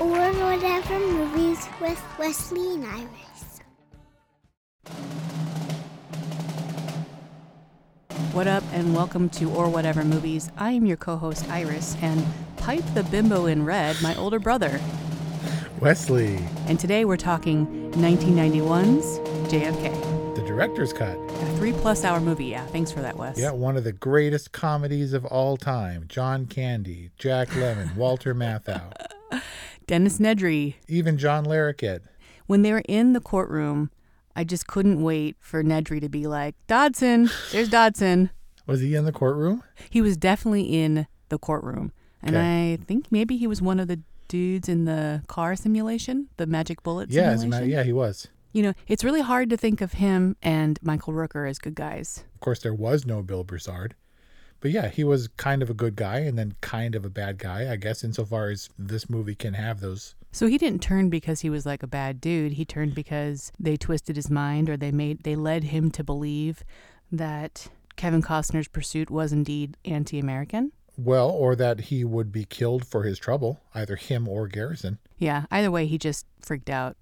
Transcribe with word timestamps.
Or 0.00 0.32
whatever 0.32 0.98
movies 0.98 1.68
with 1.78 2.02
Wesley 2.18 2.74
and 2.74 2.86
Iris. 2.86 3.60
What 8.32 8.46
up, 8.46 8.64
and 8.72 8.94
welcome 8.94 9.28
to 9.30 9.50
Or 9.50 9.68
Whatever 9.68 10.02
Movies. 10.02 10.50
I 10.56 10.70
am 10.70 10.86
your 10.86 10.96
co 10.96 11.16
host, 11.16 11.46
Iris, 11.50 11.98
and 12.00 12.24
Pipe 12.56 12.84
the 12.94 13.02
Bimbo 13.04 13.44
in 13.44 13.66
Red, 13.66 14.00
my 14.00 14.16
older 14.16 14.38
brother. 14.38 14.80
Wesley. 15.80 16.38
And 16.66 16.80
today 16.80 17.04
we're 17.04 17.18
talking 17.18 17.66
1991's 17.92 19.18
JFK. 19.52 20.34
The 20.34 20.42
director's 20.46 20.94
cut. 20.94 21.18
A 21.18 21.56
three 21.58 21.72
plus 21.72 22.04
hour 22.04 22.20
movie, 22.20 22.46
yeah. 22.46 22.64
Thanks 22.68 22.90
for 22.90 23.02
that, 23.02 23.18
Wes. 23.18 23.38
Yeah, 23.38 23.50
one 23.50 23.76
of 23.76 23.84
the 23.84 23.92
greatest 23.92 24.52
comedies 24.52 25.12
of 25.12 25.26
all 25.26 25.58
time. 25.58 26.06
John 26.08 26.46
Candy, 26.46 27.10
Jack 27.18 27.48
Lemmon, 27.48 27.94
Walter 27.96 28.34
Matthau, 28.34 28.92
Dennis 29.90 30.18
Nedry. 30.18 30.74
even 30.86 31.18
John 31.18 31.44
Larroquette. 31.44 32.02
When 32.46 32.62
they 32.62 32.70
were 32.70 32.84
in 32.88 33.12
the 33.12 33.18
courtroom, 33.20 33.90
I 34.36 34.44
just 34.44 34.68
couldn't 34.68 35.02
wait 35.02 35.34
for 35.40 35.64
Nedry 35.64 36.00
to 36.00 36.08
be 36.08 36.28
like, 36.28 36.54
Dodson, 36.68 37.28
there's 37.50 37.68
Dodson. 37.68 38.30
Was 38.68 38.80
he 38.82 38.94
in 38.94 39.04
the 39.04 39.10
courtroom? 39.10 39.64
He 39.90 40.00
was 40.00 40.16
definitely 40.16 40.62
in 40.62 41.08
the 41.28 41.38
courtroom. 41.38 41.90
And 42.22 42.36
Okay. 42.36 42.74
I 42.74 42.84
think 42.84 43.06
maybe 43.10 43.36
he 43.36 43.48
was 43.48 43.60
one 43.60 43.80
of 43.80 43.88
the 43.88 43.98
dudes 44.28 44.68
in 44.68 44.84
the 44.84 45.24
car 45.26 45.56
simulation, 45.56 46.28
the 46.36 46.46
magic 46.46 46.84
bullet 46.84 47.10
Yeah, 47.10 47.34
simulation. 47.36 47.50
ma- 47.68 47.74
yeah, 47.76 47.82
he 47.82 47.92
was. 47.92 48.28
You 48.52 48.62
know, 48.62 48.74
it's 48.86 49.02
really 49.02 49.22
hard 49.22 49.50
to 49.50 49.56
think 49.56 49.80
of 49.80 49.94
him 49.94 50.36
and 50.40 50.78
Michael 50.82 51.14
Rooker 51.14 51.50
as 51.50 51.58
good 51.58 51.74
guys. 51.74 52.22
Of 52.36 52.38
course, 52.40 52.60
there 52.60 52.74
was 52.74 53.04
no 53.06 53.22
Bill 53.22 53.42
Broussard. 53.42 53.96
But 54.60 54.70
yeah, 54.70 54.88
he 54.88 55.04
was 55.04 55.28
kind 55.28 55.62
of 55.62 55.70
a 55.70 55.74
good 55.74 55.96
guy 55.96 56.18
and 56.18 56.38
then 56.38 56.54
kind 56.60 56.94
of 56.94 57.04
a 57.04 57.10
bad 57.10 57.38
guy, 57.38 57.70
I 57.72 57.76
guess, 57.76 58.04
insofar 58.04 58.50
as 58.50 58.68
this 58.78 59.08
movie 59.08 59.34
can 59.34 59.54
have 59.54 59.80
those. 59.80 60.14
So 60.32 60.46
he 60.46 60.58
didn't 60.58 60.82
turn 60.82 61.08
because 61.08 61.40
he 61.40 61.50
was 61.50 61.66
like 61.66 61.82
a 61.82 61.88
bad 61.88 62.20
dude. 62.20 62.52
He 62.52 62.64
turned 62.64 62.94
because 62.94 63.52
they 63.58 63.76
twisted 63.76 64.16
his 64.16 64.30
mind 64.30 64.68
or 64.70 64.76
they 64.76 64.92
made 64.92 65.24
they 65.24 65.34
led 65.34 65.64
him 65.64 65.90
to 65.92 66.04
believe 66.04 66.62
that 67.10 67.68
Kevin 67.96 68.22
Costner's 68.22 68.68
pursuit 68.68 69.10
was 69.10 69.32
indeed 69.32 69.76
anti-American. 69.84 70.72
Well, 70.96 71.30
or 71.30 71.56
that 71.56 71.80
he 71.80 72.04
would 72.04 72.30
be 72.30 72.44
killed 72.44 72.86
for 72.86 73.02
his 73.04 73.18
trouble, 73.18 73.60
either 73.74 73.96
him 73.96 74.28
or 74.28 74.46
Garrison. 74.46 74.98
Yeah, 75.18 75.46
either 75.50 75.70
way 75.70 75.86
he 75.86 75.98
just 75.98 76.26
freaked 76.40 76.70
out. 76.70 76.96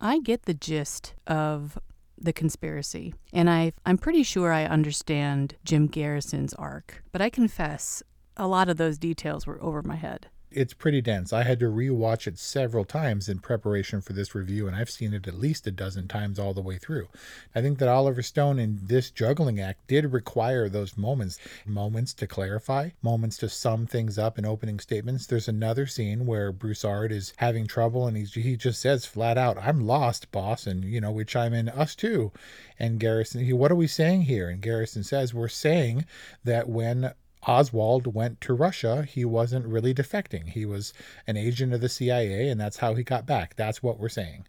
I 0.00 0.20
get 0.20 0.42
the 0.42 0.54
gist 0.54 1.14
of 1.26 1.78
the 2.20 2.32
conspiracy, 2.32 3.14
and 3.32 3.48
I 3.48 3.72
I'm 3.86 3.98
pretty 3.98 4.22
sure 4.22 4.52
I 4.52 4.64
understand 4.64 5.56
Jim 5.64 5.86
Garrison's 5.86 6.54
arc, 6.54 7.02
but 7.12 7.22
I 7.22 7.30
confess 7.30 8.02
a 8.36 8.46
lot 8.46 8.68
of 8.68 8.76
those 8.76 8.98
details 8.98 9.46
were 9.46 9.62
over 9.62 9.82
my 9.82 9.96
head. 9.96 10.28
It's 10.52 10.74
pretty 10.74 11.00
dense. 11.00 11.32
I 11.32 11.44
had 11.44 11.60
to 11.60 11.66
rewatch 11.66 12.26
it 12.26 12.36
several 12.36 12.84
times 12.84 13.28
in 13.28 13.38
preparation 13.38 14.00
for 14.00 14.12
this 14.12 14.34
review, 14.34 14.66
and 14.66 14.74
I've 14.74 14.90
seen 14.90 15.14
it 15.14 15.28
at 15.28 15.38
least 15.38 15.66
a 15.68 15.70
dozen 15.70 16.08
times 16.08 16.40
all 16.40 16.54
the 16.54 16.60
way 16.60 16.76
through. 16.76 17.06
I 17.54 17.60
think 17.62 17.78
that 17.78 17.88
Oliver 17.88 18.22
Stone 18.22 18.58
in 18.58 18.80
this 18.82 19.12
juggling 19.12 19.60
act 19.60 19.86
did 19.86 20.12
require 20.12 20.68
those 20.68 20.98
moments 20.98 21.38
moments 21.64 22.12
to 22.14 22.26
clarify, 22.26 22.90
moments 23.00 23.36
to 23.38 23.48
sum 23.48 23.86
things 23.86 24.18
up 24.18 24.38
in 24.38 24.44
opening 24.44 24.80
statements. 24.80 25.26
There's 25.26 25.46
another 25.46 25.86
scene 25.86 26.26
where 26.26 26.50
Broussard 26.50 27.12
is 27.12 27.32
having 27.36 27.68
trouble, 27.68 28.08
and 28.08 28.16
he's, 28.16 28.34
he 28.34 28.56
just 28.56 28.80
says 28.80 29.06
flat 29.06 29.38
out, 29.38 29.56
I'm 29.56 29.86
lost, 29.86 30.32
boss. 30.32 30.66
And, 30.66 30.84
you 30.84 31.00
know, 31.00 31.12
we 31.12 31.24
chime 31.24 31.54
in, 31.54 31.68
us 31.68 31.94
too. 31.94 32.32
And 32.76 32.98
Garrison, 32.98 33.48
what 33.56 33.70
are 33.70 33.76
we 33.76 33.86
saying 33.86 34.22
here? 34.22 34.48
And 34.48 34.60
Garrison 34.60 35.04
says, 35.04 35.32
We're 35.32 35.48
saying 35.48 36.06
that 36.42 36.68
when 36.68 37.12
Oswald 37.46 38.14
went 38.14 38.40
to 38.42 38.52
Russia, 38.54 39.02
he 39.02 39.24
wasn't 39.24 39.66
really 39.66 39.94
defecting. 39.94 40.48
He 40.48 40.64
was 40.66 40.92
an 41.26 41.36
agent 41.36 41.72
of 41.72 41.80
the 41.80 41.88
CIA, 41.88 42.48
and 42.48 42.60
that's 42.60 42.78
how 42.78 42.94
he 42.94 43.02
got 43.02 43.26
back. 43.26 43.56
That's 43.56 43.82
what 43.82 43.98
we're 43.98 44.08
saying. 44.10 44.46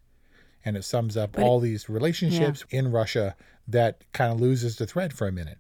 And 0.66 0.76
it 0.78 0.84
sums 0.84 1.16
up 1.18 1.32
But 1.34 1.42
it- 1.42 1.46
all 1.46 1.60
these 1.60 1.90
relationships 1.90 2.66
in 2.70 2.92
Russia 2.92 3.36
that 3.68 4.04
kind 4.14 4.32
of 4.34 4.40
loses 4.40 4.76
the 4.76 4.86
thread 4.86 5.14
for 5.14 5.28
a 5.28 5.32
minute. 5.32 5.58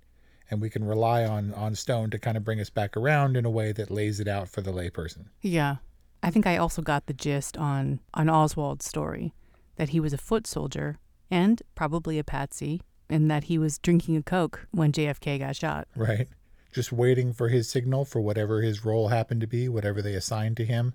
And 0.49 0.61
we 0.61 0.69
can 0.69 0.83
rely 0.83 1.23
on, 1.23 1.53
on 1.53 1.75
Stone 1.75 2.09
to 2.09 2.19
kind 2.19 2.35
of 2.35 2.43
bring 2.43 2.59
us 2.59 2.69
back 2.69 2.97
around 2.97 3.37
in 3.37 3.45
a 3.45 3.49
way 3.49 3.71
that 3.71 3.89
lays 3.89 4.19
it 4.19 4.27
out 4.27 4.49
for 4.49 4.59
the 4.61 4.71
layperson. 4.73 5.27
Yeah. 5.41 5.77
I 6.21 6.29
think 6.29 6.45
I 6.45 6.57
also 6.57 6.81
got 6.81 7.05
the 7.07 7.13
gist 7.13 7.57
on 7.57 7.99
on 8.13 8.29
Oswald's 8.29 8.85
story 8.85 9.33
that 9.77 9.89
he 9.89 9.99
was 9.99 10.11
a 10.13 10.17
foot 10.17 10.45
soldier 10.45 10.99
and 11.31 11.61
probably 11.73 12.19
a 12.19 12.23
patsy 12.23 12.81
and 13.09 13.31
that 13.31 13.45
he 13.45 13.57
was 13.57 13.79
drinking 13.79 14.17
a 14.17 14.21
coke 14.21 14.67
when 14.71 14.91
JFK 14.91 15.39
got 15.39 15.55
shot. 15.55 15.87
Right? 15.95 16.27
Just 16.71 16.91
waiting 16.91 17.33
for 17.33 17.49
his 17.49 17.69
signal 17.69 18.05
for 18.05 18.21
whatever 18.21 18.61
his 18.61 18.85
role 18.85 19.09
happened 19.09 19.41
to 19.41 19.47
be, 19.47 19.67
whatever 19.67 20.01
they 20.01 20.13
assigned 20.13 20.57
to 20.57 20.65
him. 20.65 20.93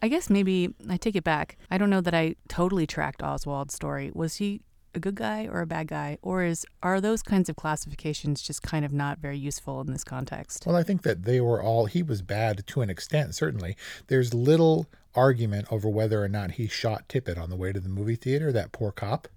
I 0.00 0.08
guess 0.08 0.30
maybe 0.30 0.74
I 0.88 0.96
take 0.96 1.16
it 1.16 1.24
back. 1.24 1.56
I 1.70 1.78
don't 1.78 1.90
know 1.90 2.00
that 2.00 2.14
I 2.14 2.36
totally 2.48 2.86
tracked 2.86 3.22
Oswald's 3.22 3.74
story. 3.74 4.10
Was 4.14 4.36
he 4.36 4.60
a 4.94 5.00
good 5.00 5.16
guy 5.16 5.46
or 5.46 5.60
a 5.60 5.66
bad 5.66 5.88
guy 5.88 6.18
or 6.22 6.42
is 6.42 6.64
are 6.82 7.00
those 7.00 7.22
kinds 7.22 7.48
of 7.48 7.56
classifications 7.56 8.42
just 8.42 8.62
kind 8.62 8.84
of 8.84 8.92
not 8.92 9.18
very 9.18 9.38
useful 9.38 9.80
in 9.80 9.92
this 9.92 10.04
context? 10.04 10.64
Well, 10.66 10.76
I 10.76 10.82
think 10.82 11.02
that 11.02 11.24
they 11.24 11.40
were 11.40 11.62
all, 11.62 11.86
he 11.86 12.02
was 12.02 12.22
bad 12.22 12.66
to 12.68 12.80
an 12.80 12.90
extent, 12.90 13.34
certainly. 13.34 13.76
There's 14.06 14.32
little 14.34 14.86
argument 15.14 15.66
over 15.70 15.88
whether 15.88 16.22
or 16.22 16.28
not 16.28 16.52
he 16.52 16.68
shot 16.68 17.08
Tippit 17.08 17.38
on 17.38 17.50
the 17.50 17.56
way 17.56 17.72
to 17.72 17.80
the 17.80 17.88
movie 17.88 18.16
theater, 18.16 18.52
that 18.52 18.72
poor 18.72 18.92
cop. 18.92 19.28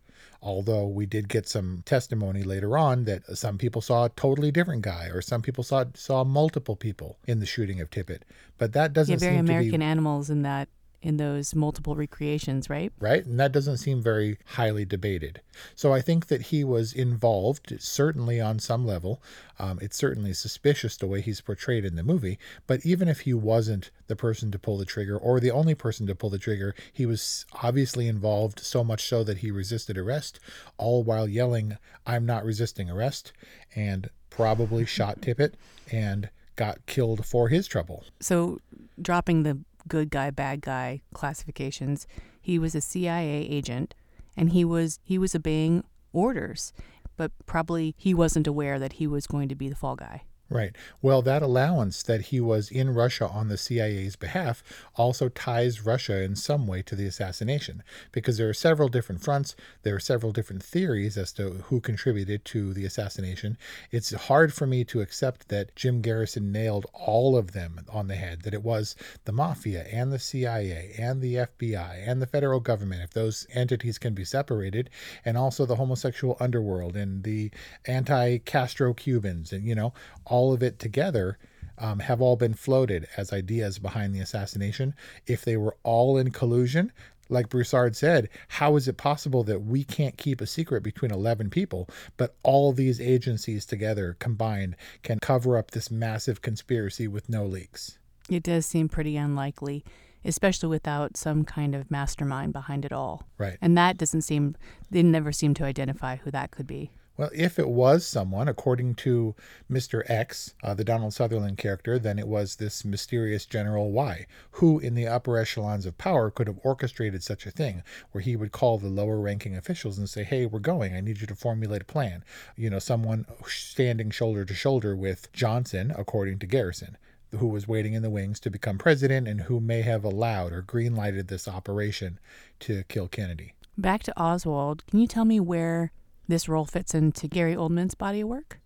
Although 0.43 0.87
we 0.87 1.05
did 1.05 1.29
get 1.29 1.47
some 1.47 1.83
testimony 1.85 2.43
later 2.43 2.77
on 2.77 3.05
that 3.05 3.37
some 3.37 3.57
people 3.57 3.81
saw 3.81 4.05
a 4.05 4.09
totally 4.09 4.51
different 4.51 4.81
guy, 4.81 5.05
or 5.05 5.21
some 5.21 5.41
people 5.41 5.63
saw 5.63 5.85
saw 5.93 6.23
multiple 6.23 6.75
people 6.75 7.17
in 7.27 7.39
the 7.39 7.45
shooting 7.45 7.79
of 7.79 7.89
Tippit. 7.89 8.21
But 8.57 8.73
that 8.73 8.93
doesn't 8.93 9.13
yeah, 9.13 9.19
very 9.19 9.35
seem 9.35 9.45
American 9.45 9.71
to 9.73 9.77
be 9.77 9.83
animals 9.83 10.29
in 10.29 10.41
that 10.41 10.67
in 11.01 11.17
those 11.17 11.55
multiple 11.55 11.95
recreations, 11.95 12.69
right? 12.69 12.93
right? 12.99 13.25
And 13.25 13.39
that 13.39 13.51
doesn't 13.51 13.77
seem 13.77 14.01
very 14.01 14.37
highly 14.45 14.85
debated. 14.85 15.41
So 15.75 15.91
I 15.93 16.01
think 16.01 16.27
that 16.27 16.43
he 16.43 16.63
was 16.63 16.93
involved, 16.93 17.73
certainly 17.79 18.39
on 18.39 18.59
some 18.59 18.85
level. 18.85 19.21
Um, 19.57 19.79
it's 19.81 19.97
certainly 19.97 20.33
suspicious 20.33 20.95
the 20.95 21.07
way 21.07 21.21
he's 21.21 21.41
portrayed 21.41 21.85
in 21.85 21.95
the 21.95 22.03
movie. 22.03 22.37
But 22.67 22.85
even 22.85 23.07
if 23.07 23.21
he 23.21 23.33
wasn't 23.33 23.89
the 24.07 24.15
person 24.15 24.51
to 24.51 24.59
pull 24.59 24.77
the 24.77 24.85
trigger 24.85 25.17
or 25.17 25.39
the 25.39 25.51
only 25.51 25.75
person 25.75 26.05
to 26.07 26.15
pull 26.15 26.29
the 26.29 26.37
trigger, 26.37 26.75
he 26.93 27.05
was 27.05 27.45
obviously 27.63 28.07
involved 28.07 28.59
so 28.59 28.83
much 28.83 29.07
so 29.07 29.23
that 29.23 29.39
he 29.39 29.49
resisted 29.49 29.97
arrest, 29.97 30.39
all 30.77 31.03
while 31.03 31.27
yelling, 31.27 31.77
I'm 32.05 32.25
not 32.25 32.45
resisting 32.45 32.89
arrest, 32.89 33.33
and 33.75 34.09
probably 34.29 34.85
shot 34.85 35.21
Tippit 35.21 35.53
and 35.91 36.29
got 36.55 36.85
killed 36.85 37.25
for 37.25 37.49
his 37.49 37.67
trouble. 37.67 38.03
So, 38.19 38.59
dropping 39.01 39.43
the 39.43 39.57
good 39.87 40.09
guy 40.09 40.29
bad 40.29 40.61
guy 40.61 41.01
classifications, 41.13 42.07
he 42.41 42.57
was 42.57 42.75
a 42.75 42.81
CIA 42.81 43.47
agent 43.47 43.93
and 44.35 44.51
he 44.51 44.63
was 44.65 44.99
he 45.03 45.17
was 45.17 45.35
obeying 45.35 45.83
orders, 46.13 46.73
but 47.17 47.31
probably 47.45 47.95
he 47.97 48.13
wasn't 48.13 48.47
aware 48.47 48.79
that 48.79 48.93
he 48.93 49.07
was 49.07 49.27
going 49.27 49.49
to 49.49 49.55
be 49.55 49.69
the 49.69 49.75
fall 49.75 49.95
guy. 49.95 50.23
Right. 50.51 50.75
Well, 51.01 51.21
that 51.21 51.41
allowance 51.41 52.03
that 52.03 52.23
he 52.23 52.41
was 52.41 52.69
in 52.69 52.93
Russia 52.93 53.25
on 53.25 53.47
the 53.47 53.57
CIA's 53.57 54.17
behalf 54.17 54.61
also 54.97 55.29
ties 55.29 55.85
Russia 55.85 56.21
in 56.21 56.35
some 56.35 56.67
way 56.67 56.81
to 56.81 56.95
the 56.95 57.05
assassination 57.05 57.83
because 58.11 58.37
there 58.37 58.49
are 58.49 58.53
several 58.53 58.89
different 58.89 59.23
fronts. 59.23 59.55
There 59.83 59.95
are 59.95 59.99
several 60.01 60.33
different 60.33 60.61
theories 60.61 61.17
as 61.17 61.31
to 61.33 61.63
who 61.67 61.79
contributed 61.79 62.43
to 62.45 62.73
the 62.73 62.83
assassination. 62.83 63.57
It's 63.91 64.13
hard 64.13 64.53
for 64.53 64.67
me 64.67 64.83
to 64.85 64.99
accept 64.99 65.47
that 65.47 65.73
Jim 65.77 66.01
Garrison 66.01 66.51
nailed 66.51 66.85
all 66.91 67.37
of 67.37 67.53
them 67.53 67.79
on 67.87 68.09
the 68.09 68.15
head, 68.15 68.41
that 68.41 68.53
it 68.53 68.61
was 68.61 68.97
the 69.23 69.31
mafia 69.31 69.85
and 69.89 70.11
the 70.11 70.19
CIA 70.19 70.93
and 70.99 71.21
the 71.21 71.35
FBI 71.35 72.05
and 72.05 72.21
the 72.21 72.27
federal 72.27 72.59
government, 72.59 73.03
if 73.03 73.11
those 73.11 73.47
entities 73.53 73.97
can 73.97 74.13
be 74.13 74.25
separated, 74.25 74.89
and 75.23 75.37
also 75.37 75.65
the 75.65 75.77
homosexual 75.77 76.35
underworld 76.41 76.97
and 76.97 77.23
the 77.23 77.51
anti 77.85 78.39
Castro 78.39 78.93
Cubans 78.93 79.53
and, 79.53 79.63
you 79.63 79.75
know, 79.75 79.93
all 80.25 80.40
all 80.41 80.53
of 80.53 80.63
it 80.63 80.79
together 80.79 81.37
um, 81.77 81.99
have 81.99 82.19
all 82.19 82.35
been 82.35 82.55
floated 82.55 83.07
as 83.15 83.31
ideas 83.31 83.77
behind 83.77 84.15
the 84.15 84.19
assassination. 84.19 84.95
If 85.27 85.45
they 85.45 85.55
were 85.55 85.77
all 85.83 86.17
in 86.17 86.31
collusion, 86.31 86.91
like 87.29 87.47
Broussard 87.47 87.95
said, 87.95 88.27
how 88.47 88.75
is 88.75 88.87
it 88.87 88.97
possible 88.97 89.43
that 89.43 89.59
we 89.61 89.83
can't 89.83 90.17
keep 90.17 90.41
a 90.41 90.47
secret 90.47 90.81
between 90.81 91.11
11 91.11 91.51
people, 91.51 91.87
but 92.17 92.35
all 92.41 92.73
these 92.73 92.99
agencies 92.99 93.67
together 93.67 94.17
combined 94.17 94.75
can 95.03 95.19
cover 95.19 95.59
up 95.59 95.69
this 95.69 95.91
massive 95.91 96.41
conspiracy 96.41 97.07
with 97.07 97.29
no 97.29 97.45
leaks? 97.45 97.99
It 98.27 98.41
does 98.41 98.65
seem 98.65 98.89
pretty 98.89 99.15
unlikely, 99.15 99.85
especially 100.25 100.69
without 100.69 101.17
some 101.17 101.45
kind 101.45 101.75
of 101.75 101.91
mastermind 101.91 102.51
behind 102.51 102.83
it 102.83 102.91
all. 102.91 103.27
Right. 103.37 103.59
And 103.61 103.77
that 103.77 103.97
doesn't 103.97 104.23
seem, 104.23 104.55
they 104.89 105.03
never 105.03 105.31
seem 105.31 105.53
to 105.55 105.65
identify 105.65 106.15
who 106.15 106.31
that 106.31 106.49
could 106.49 106.65
be. 106.65 106.89
Well, 107.17 107.29
if 107.35 107.59
it 107.59 107.67
was 107.67 108.05
someone, 108.05 108.47
according 108.47 108.95
to 108.95 109.35
Mr. 109.69 110.09
X, 110.09 110.53
uh, 110.63 110.73
the 110.73 110.83
Donald 110.83 111.13
Sutherland 111.13 111.57
character, 111.57 111.99
then 111.99 112.17
it 112.17 112.27
was 112.27 112.55
this 112.55 112.85
mysterious 112.85 113.45
General 113.45 113.91
Y, 113.91 114.25
who 114.51 114.79
in 114.79 114.95
the 114.95 115.07
upper 115.07 115.37
echelons 115.37 115.85
of 115.85 115.97
power 115.97 116.31
could 116.31 116.47
have 116.47 116.59
orchestrated 116.63 117.21
such 117.21 117.45
a 117.45 117.51
thing, 117.51 117.83
where 118.11 118.21
he 118.21 118.35
would 118.35 118.51
call 118.51 118.77
the 118.77 118.87
lower 118.87 119.19
ranking 119.19 119.55
officials 119.55 119.97
and 119.97 120.09
say, 120.09 120.23
Hey, 120.23 120.45
we're 120.45 120.59
going. 120.59 120.95
I 120.95 121.01
need 121.01 121.21
you 121.21 121.27
to 121.27 121.35
formulate 121.35 121.81
a 121.81 121.85
plan. 121.85 122.23
You 122.55 122.69
know, 122.69 122.79
someone 122.79 123.25
standing 123.45 124.09
shoulder 124.09 124.45
to 124.45 124.53
shoulder 124.53 124.95
with 124.95 125.31
Johnson, 125.33 125.93
according 125.95 126.39
to 126.39 126.47
Garrison 126.47 126.97
who 127.37 127.47
was 127.47 127.67
waiting 127.67 127.93
in 127.93 128.01
the 128.01 128.09
wings 128.09 128.39
to 128.41 128.49
become 128.49 128.77
president 128.77 129.27
and 129.27 129.41
who 129.41 129.59
may 129.59 129.81
have 129.81 130.03
allowed 130.03 130.51
or 130.51 130.61
green 130.61 130.95
lighted 130.95 131.27
this 131.27 131.47
operation 131.47 132.19
to 132.59 132.83
kill 132.89 133.07
Kennedy. 133.07 133.53
Back 133.77 134.03
to 134.03 134.19
Oswald, 134.19 134.83
can 134.87 134.99
you 134.99 135.07
tell 135.07 135.25
me 135.25 135.39
where 135.39 135.91
this 136.31 136.49
role 136.49 136.65
fits 136.65 136.95
into 136.95 137.27
Gary 137.27 137.55
Oldman's 137.55 137.93
body 137.93 138.21
of 138.21 138.29
work? 138.29 138.59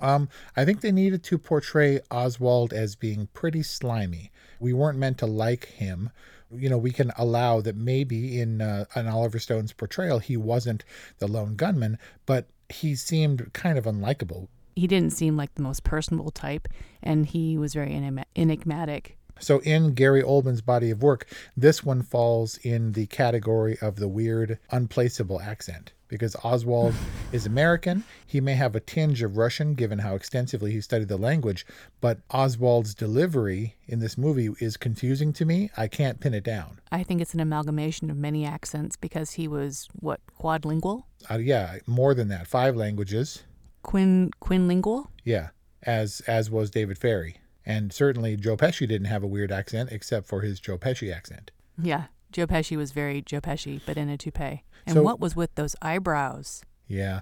Um, 0.00 0.28
I 0.56 0.64
think 0.64 0.80
they 0.80 0.90
needed 0.90 1.22
to 1.24 1.38
portray 1.38 2.00
Oswald 2.10 2.72
as 2.72 2.96
being 2.96 3.28
pretty 3.32 3.62
slimy. 3.62 4.32
We 4.58 4.72
weren't 4.72 4.98
meant 4.98 5.18
to 5.18 5.26
like 5.26 5.66
him. 5.66 6.10
You 6.50 6.68
know, 6.68 6.76
we 6.76 6.90
can 6.90 7.12
allow 7.16 7.60
that 7.60 7.76
maybe 7.76 8.40
in 8.40 8.60
uh, 8.60 8.84
in 8.96 9.06
Oliver 9.06 9.38
Stone's 9.38 9.72
portrayal 9.72 10.18
he 10.18 10.36
wasn't 10.36 10.84
the 11.18 11.28
lone 11.28 11.54
gunman, 11.54 11.98
but 12.26 12.48
he 12.68 12.94
seemed 12.96 13.52
kind 13.52 13.78
of 13.78 13.84
unlikable. 13.84 14.48
He 14.74 14.86
didn't 14.86 15.12
seem 15.12 15.36
like 15.36 15.54
the 15.54 15.62
most 15.62 15.84
personable 15.84 16.30
type, 16.30 16.66
and 17.02 17.26
he 17.26 17.56
was 17.56 17.72
very 17.72 17.94
enigmatic. 18.34 19.16
So, 19.38 19.60
in 19.60 19.94
Gary 19.94 20.22
Oldman's 20.22 20.60
body 20.60 20.90
of 20.90 21.02
work, 21.02 21.26
this 21.56 21.84
one 21.84 22.02
falls 22.02 22.58
in 22.58 22.92
the 22.92 23.06
category 23.06 23.78
of 23.80 23.96
the 23.96 24.08
weird, 24.08 24.58
unplaceable 24.70 25.40
accent 25.40 25.92
because 26.12 26.36
Oswald 26.44 26.94
is 27.32 27.46
American. 27.46 28.04
He 28.26 28.38
may 28.38 28.52
have 28.52 28.76
a 28.76 28.80
tinge 28.80 29.22
of 29.22 29.38
Russian 29.38 29.72
given 29.72 30.00
how 30.00 30.14
extensively 30.14 30.70
he 30.70 30.82
studied 30.82 31.08
the 31.08 31.16
language, 31.16 31.64
but 32.02 32.18
Oswald's 32.30 32.94
delivery 32.94 33.76
in 33.86 33.98
this 33.98 34.18
movie 34.18 34.50
is 34.60 34.76
confusing 34.76 35.32
to 35.32 35.46
me. 35.46 35.70
I 35.74 35.88
can't 35.88 36.20
pin 36.20 36.34
it 36.34 36.44
down. 36.44 36.80
I 36.92 37.02
think 37.02 37.22
it's 37.22 37.32
an 37.32 37.40
amalgamation 37.40 38.10
of 38.10 38.16
many 38.18 38.44
accents 38.44 38.96
because 38.96 39.32
he 39.32 39.48
was 39.48 39.88
what 39.94 40.20
quadlingual? 40.38 41.04
Uh, 41.30 41.38
yeah, 41.38 41.78
more 41.86 42.12
than 42.14 42.28
that, 42.28 42.46
five 42.46 42.76
languages. 42.76 43.44
Quin 43.82 44.30
quinlingual? 44.42 45.06
Yeah, 45.24 45.48
as 45.82 46.20
as 46.26 46.50
was 46.50 46.70
David 46.70 46.98
Ferrie. 46.98 47.36
And 47.64 47.90
certainly 47.90 48.36
Joe 48.36 48.56
Pesci 48.58 48.86
didn't 48.86 49.06
have 49.06 49.22
a 49.22 49.26
weird 49.26 49.50
accent 49.50 49.90
except 49.92 50.26
for 50.26 50.42
his 50.42 50.60
Joe 50.60 50.76
Pesci 50.76 51.14
accent. 51.14 51.52
Yeah, 51.80 52.06
Joe 52.32 52.46
Pesci 52.46 52.76
was 52.76 52.92
very 52.92 53.22
Joe 53.22 53.40
Pesci, 53.40 53.80
but 53.86 53.96
in 53.96 54.08
a 54.08 54.18
toupee. 54.18 54.62
And 54.86 54.94
so, 54.94 55.02
what 55.02 55.20
was 55.20 55.36
with 55.36 55.54
those 55.54 55.76
eyebrows? 55.82 56.64
Yeah. 56.88 57.20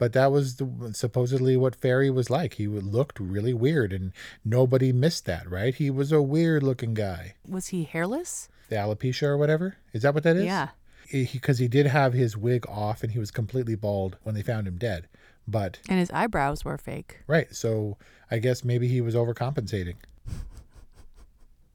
But 0.00 0.14
that 0.14 0.32
was 0.32 0.56
the, 0.56 0.92
supposedly 0.94 1.58
what 1.58 1.76
Ferrie 1.76 2.08
was 2.10 2.30
like. 2.30 2.54
He 2.54 2.66
looked 2.66 3.20
really 3.20 3.52
weird, 3.52 3.92
and 3.92 4.12
nobody 4.42 4.92
missed 4.92 5.26
that, 5.26 5.48
right? 5.48 5.74
He 5.74 5.90
was 5.90 6.10
a 6.10 6.22
weird 6.22 6.62
looking 6.62 6.94
guy. 6.94 7.34
Was 7.46 7.66
he 7.66 7.84
hairless? 7.84 8.48
The 8.70 8.76
alopecia 8.76 9.24
or 9.24 9.36
whatever? 9.36 9.76
Is 9.92 10.00
that 10.02 10.14
what 10.14 10.22
that 10.22 10.36
is? 10.36 10.46
Yeah. 10.46 10.68
Because 11.12 11.58
he, 11.58 11.64
he 11.64 11.68
did 11.68 11.86
have 11.86 12.14
his 12.14 12.34
wig 12.34 12.66
off 12.66 13.02
and 13.02 13.12
he 13.12 13.18
was 13.18 13.30
completely 13.30 13.74
bald 13.74 14.16
when 14.22 14.34
they 14.34 14.42
found 14.42 14.66
him 14.66 14.78
dead. 14.78 15.06
But. 15.46 15.80
And 15.86 15.98
his 15.98 16.10
eyebrows 16.12 16.64
were 16.64 16.78
fake. 16.78 17.20
Right. 17.26 17.54
So 17.54 17.98
I 18.30 18.38
guess 18.38 18.64
maybe 18.64 18.88
he 18.88 19.02
was 19.02 19.14
overcompensating. 19.14 19.96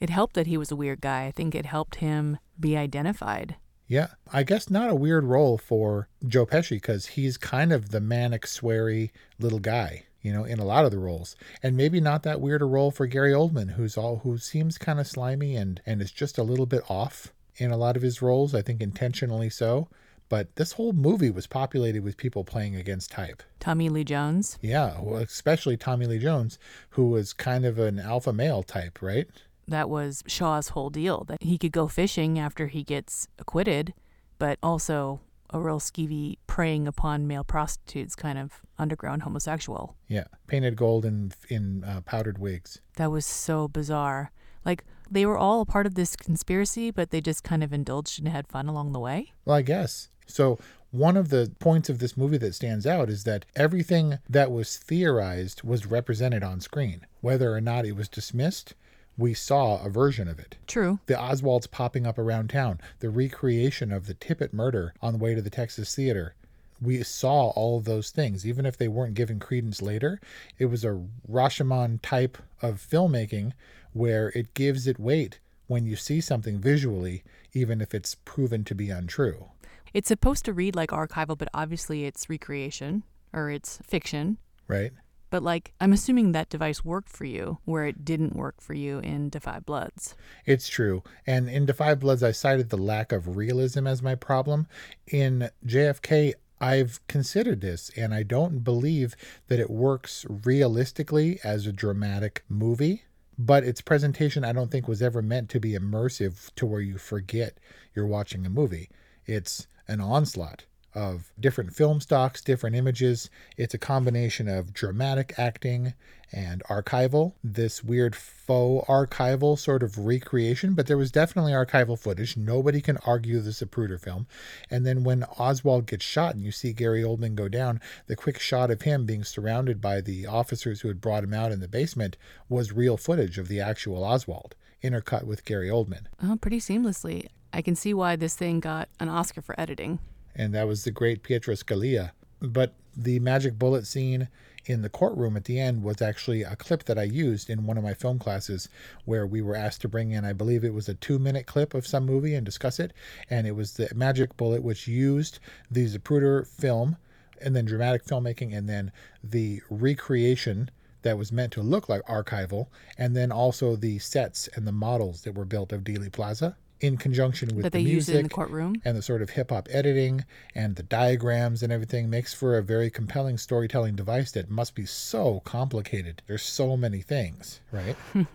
it 0.00 0.10
helped 0.10 0.34
that 0.34 0.48
he 0.48 0.58
was 0.58 0.70
a 0.70 0.76
weird 0.76 1.00
guy. 1.00 1.24
I 1.24 1.30
think 1.30 1.54
it 1.54 1.64
helped 1.64 1.96
him 1.96 2.38
be 2.60 2.76
identified. 2.76 3.56
Yeah, 3.92 4.06
I 4.32 4.42
guess 4.42 4.70
not 4.70 4.88
a 4.88 4.94
weird 4.94 5.24
role 5.24 5.58
for 5.58 6.08
Joe 6.26 6.46
Pesci 6.46 6.76
because 6.76 7.08
he's 7.08 7.36
kind 7.36 7.74
of 7.74 7.90
the 7.90 8.00
manic, 8.00 8.46
sweary 8.46 9.10
little 9.38 9.58
guy, 9.58 10.04
you 10.22 10.32
know, 10.32 10.44
in 10.44 10.58
a 10.58 10.64
lot 10.64 10.86
of 10.86 10.92
the 10.92 10.98
roles, 10.98 11.36
and 11.62 11.76
maybe 11.76 12.00
not 12.00 12.22
that 12.22 12.40
weird 12.40 12.62
a 12.62 12.64
role 12.64 12.90
for 12.90 13.06
Gary 13.06 13.32
Oldman, 13.32 13.72
who's 13.72 13.98
all 13.98 14.20
who 14.20 14.38
seems 14.38 14.78
kind 14.78 14.98
of 14.98 15.06
slimy 15.06 15.56
and 15.56 15.82
and 15.84 16.00
is 16.00 16.10
just 16.10 16.38
a 16.38 16.42
little 16.42 16.64
bit 16.64 16.82
off 16.88 17.34
in 17.56 17.70
a 17.70 17.76
lot 17.76 17.94
of 17.94 18.00
his 18.00 18.22
roles. 18.22 18.54
I 18.54 18.62
think 18.62 18.80
intentionally 18.80 19.50
so. 19.50 19.88
But 20.30 20.56
this 20.56 20.72
whole 20.72 20.94
movie 20.94 21.30
was 21.30 21.46
populated 21.46 22.02
with 22.02 22.16
people 22.16 22.44
playing 22.44 22.74
against 22.74 23.10
type. 23.10 23.42
Tommy 23.60 23.90
Lee 23.90 24.04
Jones. 24.04 24.56
Yeah, 24.62 24.98
well, 25.02 25.20
especially 25.20 25.76
Tommy 25.76 26.06
Lee 26.06 26.18
Jones, 26.18 26.58
who 26.90 27.10
was 27.10 27.34
kind 27.34 27.66
of 27.66 27.78
an 27.78 27.98
alpha 27.98 28.32
male 28.32 28.62
type, 28.62 29.02
right? 29.02 29.28
That 29.68 29.88
was 29.88 30.22
Shaw's 30.26 30.68
whole 30.68 30.90
deal 30.90 31.24
that 31.24 31.42
he 31.42 31.58
could 31.58 31.72
go 31.72 31.88
fishing 31.88 32.38
after 32.38 32.66
he 32.66 32.82
gets 32.82 33.28
acquitted, 33.38 33.94
but 34.38 34.58
also 34.62 35.20
a 35.50 35.60
real 35.60 35.78
skeevy 35.78 36.36
preying 36.46 36.88
upon 36.88 37.26
male 37.26 37.44
prostitutes 37.44 38.14
kind 38.14 38.38
of 38.38 38.62
underground 38.78 39.22
homosexual. 39.22 39.96
Yeah, 40.08 40.24
painted 40.46 40.76
gold 40.76 41.04
in 41.04 41.32
in 41.48 41.84
uh, 41.84 42.00
powdered 42.02 42.38
wigs. 42.38 42.80
That 42.96 43.10
was 43.10 43.26
so 43.26 43.68
bizarre. 43.68 44.32
Like 44.64 44.84
they 45.10 45.26
were 45.26 45.38
all 45.38 45.60
a 45.60 45.66
part 45.66 45.86
of 45.86 45.94
this 45.94 46.16
conspiracy, 46.16 46.90
but 46.90 47.10
they 47.10 47.20
just 47.20 47.44
kind 47.44 47.62
of 47.62 47.72
indulged 47.72 48.18
and 48.18 48.28
had 48.28 48.48
fun 48.48 48.66
along 48.66 48.92
the 48.92 49.00
way. 49.00 49.32
Well, 49.44 49.56
I 49.56 49.62
guess. 49.62 50.08
So 50.26 50.58
one 50.90 51.16
of 51.16 51.28
the 51.28 51.52
points 51.58 51.88
of 51.88 51.98
this 51.98 52.16
movie 52.16 52.38
that 52.38 52.54
stands 52.54 52.86
out 52.86 53.10
is 53.10 53.24
that 53.24 53.44
everything 53.56 54.18
that 54.28 54.50
was 54.50 54.76
theorized 54.76 55.62
was 55.62 55.86
represented 55.86 56.42
on 56.42 56.60
screen. 56.60 57.06
Whether 57.20 57.54
or 57.54 57.60
not 57.60 57.84
it 57.84 57.96
was 57.96 58.08
dismissed 58.08 58.74
we 59.18 59.34
saw 59.34 59.84
a 59.84 59.90
version 59.90 60.28
of 60.28 60.38
it. 60.38 60.56
True. 60.66 60.98
The 61.06 61.14
Oswalds 61.14 61.70
popping 61.70 62.06
up 62.06 62.18
around 62.18 62.50
town, 62.50 62.80
the 63.00 63.10
recreation 63.10 63.92
of 63.92 64.06
the 64.06 64.14
Tippit 64.14 64.52
murder 64.52 64.94
on 65.00 65.12
the 65.12 65.18
way 65.18 65.34
to 65.34 65.42
the 65.42 65.50
Texas 65.50 65.94
Theater. 65.94 66.34
We 66.80 67.02
saw 67.04 67.50
all 67.50 67.78
of 67.78 67.84
those 67.84 68.10
things, 68.10 68.46
even 68.46 68.66
if 68.66 68.76
they 68.76 68.88
weren't 68.88 69.14
given 69.14 69.38
credence 69.38 69.80
later. 69.80 70.20
It 70.58 70.66
was 70.66 70.84
a 70.84 71.00
Rashomon 71.30 72.00
type 72.02 72.38
of 72.60 72.84
filmmaking 72.90 73.52
where 73.92 74.30
it 74.30 74.54
gives 74.54 74.86
it 74.86 74.98
weight 74.98 75.38
when 75.68 75.86
you 75.86 75.94
see 75.94 76.20
something 76.20 76.58
visually, 76.58 77.22
even 77.52 77.80
if 77.80 77.94
it's 77.94 78.16
proven 78.24 78.64
to 78.64 78.74
be 78.74 78.90
untrue. 78.90 79.50
It's 79.94 80.08
supposed 80.08 80.44
to 80.46 80.52
read 80.52 80.74
like 80.74 80.90
archival, 80.90 81.36
but 81.38 81.48
obviously 81.54 82.04
it's 82.04 82.28
recreation 82.28 83.04
or 83.32 83.50
it's 83.50 83.78
fiction. 83.84 84.38
Right. 84.66 84.92
But 85.32 85.42
like, 85.42 85.72
I'm 85.80 85.94
assuming 85.94 86.32
that 86.32 86.50
device 86.50 86.84
worked 86.84 87.08
for 87.08 87.24
you 87.24 87.56
where 87.64 87.86
it 87.86 88.04
didn't 88.04 88.36
work 88.36 88.60
for 88.60 88.74
you 88.74 88.98
in 88.98 89.30
5 89.30 89.64
Bloods. 89.64 90.14
It's 90.44 90.68
true. 90.68 91.02
And 91.26 91.48
in 91.48 91.66
5 91.66 92.00
Bloods, 92.00 92.22
I 92.22 92.32
cited 92.32 92.68
the 92.68 92.76
lack 92.76 93.12
of 93.12 93.34
realism 93.34 93.86
as 93.86 94.02
my 94.02 94.14
problem. 94.14 94.66
In 95.06 95.48
JFK, 95.66 96.34
I've 96.60 97.00
considered 97.06 97.62
this 97.62 97.90
and 97.96 98.12
I 98.12 98.24
don't 98.24 98.62
believe 98.62 99.16
that 99.48 99.58
it 99.58 99.70
works 99.70 100.26
realistically 100.28 101.40
as 101.42 101.66
a 101.66 101.72
dramatic 101.72 102.44
movie. 102.50 103.04
But 103.38 103.64
its 103.64 103.80
presentation, 103.80 104.44
I 104.44 104.52
don't 104.52 104.70
think, 104.70 104.86
was 104.86 105.00
ever 105.00 105.22
meant 105.22 105.48
to 105.48 105.60
be 105.60 105.72
immersive 105.72 106.54
to 106.56 106.66
where 106.66 106.82
you 106.82 106.98
forget 106.98 107.56
you're 107.94 108.06
watching 108.06 108.44
a 108.44 108.50
movie. 108.50 108.90
It's 109.24 109.66
an 109.88 110.02
onslaught 110.02 110.66
of 110.94 111.32
different 111.40 111.74
film 111.74 112.00
stocks, 112.00 112.40
different 112.40 112.76
images. 112.76 113.30
It's 113.56 113.74
a 113.74 113.78
combination 113.78 114.48
of 114.48 114.74
dramatic 114.74 115.34
acting 115.38 115.94
and 116.32 116.62
archival, 116.64 117.34
this 117.44 117.84
weird 117.84 118.16
faux 118.16 118.88
archival 118.88 119.58
sort 119.58 119.82
of 119.82 119.98
recreation, 119.98 120.74
but 120.74 120.86
there 120.86 120.96
was 120.96 121.12
definitely 121.12 121.52
archival 121.52 121.98
footage. 121.98 122.36
Nobody 122.36 122.80
can 122.80 122.96
argue 122.98 123.40
this 123.40 123.58
the 123.58 123.66
Zapruder 123.66 124.00
film. 124.00 124.26
And 124.70 124.86
then 124.86 125.04
when 125.04 125.24
Oswald 125.24 125.86
gets 125.86 126.04
shot 126.04 126.34
and 126.34 126.42
you 126.42 126.50
see 126.50 126.72
Gary 126.72 127.02
Oldman 127.02 127.34
go 127.34 127.48
down, 127.48 127.80
the 128.06 128.16
quick 128.16 128.38
shot 128.38 128.70
of 128.70 128.82
him 128.82 129.04
being 129.04 129.24
surrounded 129.24 129.80
by 129.80 130.00
the 130.00 130.26
officers 130.26 130.80
who 130.80 130.88
had 130.88 131.00
brought 131.00 131.24
him 131.24 131.34
out 131.34 131.52
in 131.52 131.60
the 131.60 131.68
basement 131.68 132.16
was 132.48 132.72
real 132.72 132.96
footage 132.96 133.38
of 133.38 133.48
the 133.48 133.60
actual 133.60 134.02
Oswald, 134.02 134.54
intercut 134.82 135.24
with 135.24 135.44
Gary 135.44 135.68
Oldman. 135.68 136.06
Oh, 136.22 136.36
pretty 136.40 136.60
seamlessly. 136.60 137.28
I 137.52 137.60
can 137.60 137.76
see 137.76 137.92
why 137.92 138.16
this 138.16 138.34
thing 138.34 138.60
got 138.60 138.88
an 138.98 139.10
Oscar 139.10 139.42
for 139.42 139.58
editing. 139.60 139.98
And 140.34 140.54
that 140.54 140.66
was 140.66 140.84
the 140.84 140.90
great 140.90 141.22
Pietro 141.22 141.54
Scalia. 141.54 142.12
But 142.40 142.74
the 142.96 143.18
magic 143.20 143.58
bullet 143.58 143.86
scene 143.86 144.28
in 144.64 144.82
the 144.82 144.88
courtroom 144.88 145.36
at 145.36 145.44
the 145.44 145.58
end 145.58 145.82
was 145.82 146.00
actually 146.00 146.42
a 146.42 146.56
clip 146.56 146.84
that 146.84 146.98
I 146.98 147.02
used 147.02 147.50
in 147.50 147.66
one 147.66 147.76
of 147.76 147.84
my 147.84 147.94
film 147.94 148.18
classes 148.18 148.68
where 149.04 149.26
we 149.26 149.42
were 149.42 149.56
asked 149.56 149.80
to 149.82 149.88
bring 149.88 150.12
in, 150.12 150.24
I 150.24 150.32
believe 150.32 150.64
it 150.64 150.74
was 150.74 150.88
a 150.88 150.94
two 150.94 151.18
minute 151.18 151.46
clip 151.46 151.74
of 151.74 151.86
some 151.86 152.06
movie 152.06 152.34
and 152.34 152.44
discuss 152.44 152.78
it. 152.78 152.92
And 153.28 153.46
it 153.46 153.56
was 153.56 153.72
the 153.72 153.88
magic 153.94 154.36
bullet, 154.36 154.62
which 154.62 154.86
used 154.86 155.38
the 155.70 155.86
Zapruder 155.86 156.46
film 156.46 156.96
and 157.40 157.56
then 157.56 157.64
dramatic 157.64 158.04
filmmaking 158.04 158.56
and 158.56 158.68
then 158.68 158.92
the 159.24 159.62
recreation 159.68 160.70
that 161.02 161.18
was 161.18 161.32
meant 161.32 161.52
to 161.52 161.62
look 161.62 161.88
like 161.88 162.06
archival, 162.06 162.68
and 162.96 163.16
then 163.16 163.32
also 163.32 163.74
the 163.74 163.98
sets 163.98 164.48
and 164.54 164.66
the 164.66 164.72
models 164.72 165.22
that 165.22 165.34
were 165.34 165.44
built 165.44 165.72
of 165.72 165.82
Dealey 165.82 166.12
Plaza 166.12 166.56
in 166.82 166.96
conjunction 166.96 167.54
with 167.54 167.62
that 167.62 167.72
the 167.72 167.78
they 167.78 167.84
music 167.84 168.16
in 168.16 168.22
the 168.24 168.28
courtroom. 168.28 168.74
and 168.84 168.96
the 168.96 169.02
sort 169.02 169.22
of 169.22 169.30
hip 169.30 169.50
hop 169.50 169.68
editing 169.70 170.24
and 170.54 170.74
the 170.76 170.82
diagrams 170.82 171.62
and 171.62 171.72
everything 171.72 172.10
makes 172.10 172.34
for 172.34 172.58
a 172.58 172.62
very 172.62 172.90
compelling 172.90 173.38
storytelling 173.38 173.94
device 173.94 174.32
that 174.32 174.50
must 174.50 174.74
be 174.74 174.84
so 174.84 175.40
complicated. 175.44 176.22
There's 176.26 176.42
so 176.42 176.76
many 176.76 177.00
things, 177.00 177.60
right? 177.70 177.96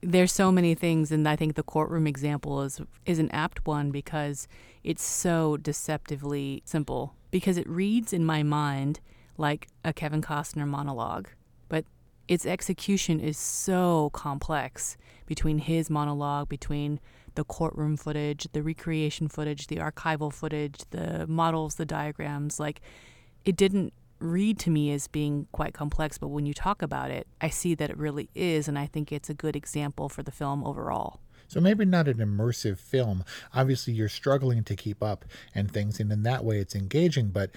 There's 0.00 0.32
so 0.32 0.50
many 0.52 0.74
things, 0.74 1.10
and 1.10 1.28
I 1.28 1.36
think 1.36 1.54
the 1.54 1.62
courtroom 1.62 2.06
example 2.06 2.62
is 2.62 2.80
is 3.04 3.18
an 3.18 3.30
apt 3.30 3.66
one 3.66 3.90
because 3.90 4.46
it's 4.84 5.02
so 5.02 5.56
deceptively 5.56 6.62
simple. 6.64 7.14
Because 7.30 7.56
it 7.56 7.68
reads 7.68 8.12
in 8.12 8.24
my 8.24 8.42
mind 8.42 9.00
like 9.36 9.68
a 9.84 9.92
Kevin 9.92 10.22
Costner 10.22 10.66
monologue, 10.66 11.28
its 12.28 12.46
execution 12.46 13.20
is 13.20 13.38
so 13.38 14.10
complex 14.12 14.96
between 15.26 15.58
his 15.58 15.90
monologue, 15.90 16.48
between 16.48 17.00
the 17.34 17.44
courtroom 17.44 17.96
footage, 17.96 18.48
the 18.52 18.62
recreation 18.62 19.28
footage, 19.28 19.66
the 19.66 19.76
archival 19.76 20.32
footage, 20.32 20.80
the 20.90 21.26
models, 21.26 21.76
the 21.76 21.86
diagrams. 21.86 22.58
Like, 22.58 22.80
it 23.44 23.56
didn't 23.56 23.92
read 24.18 24.58
to 24.58 24.70
me 24.70 24.92
as 24.92 25.08
being 25.08 25.46
quite 25.52 25.74
complex, 25.74 26.16
but 26.18 26.28
when 26.28 26.46
you 26.46 26.54
talk 26.54 26.80
about 26.80 27.10
it, 27.10 27.26
I 27.40 27.50
see 27.50 27.74
that 27.74 27.90
it 27.90 27.98
really 27.98 28.30
is, 28.34 28.66
and 28.66 28.78
I 28.78 28.86
think 28.86 29.12
it's 29.12 29.28
a 29.28 29.34
good 29.34 29.54
example 29.54 30.08
for 30.08 30.22
the 30.22 30.32
film 30.32 30.64
overall. 30.64 31.20
So 31.48 31.60
maybe 31.60 31.84
not 31.84 32.08
an 32.08 32.16
immersive 32.16 32.78
film. 32.78 33.24
Obviously, 33.54 33.92
you're 33.92 34.08
struggling 34.08 34.64
to 34.64 34.74
keep 34.74 35.02
up 35.02 35.24
and 35.54 35.70
things, 35.70 36.00
and 36.00 36.10
in 36.10 36.22
that 36.24 36.44
way, 36.44 36.58
it's 36.58 36.74
engaging. 36.74 37.28
But 37.28 37.50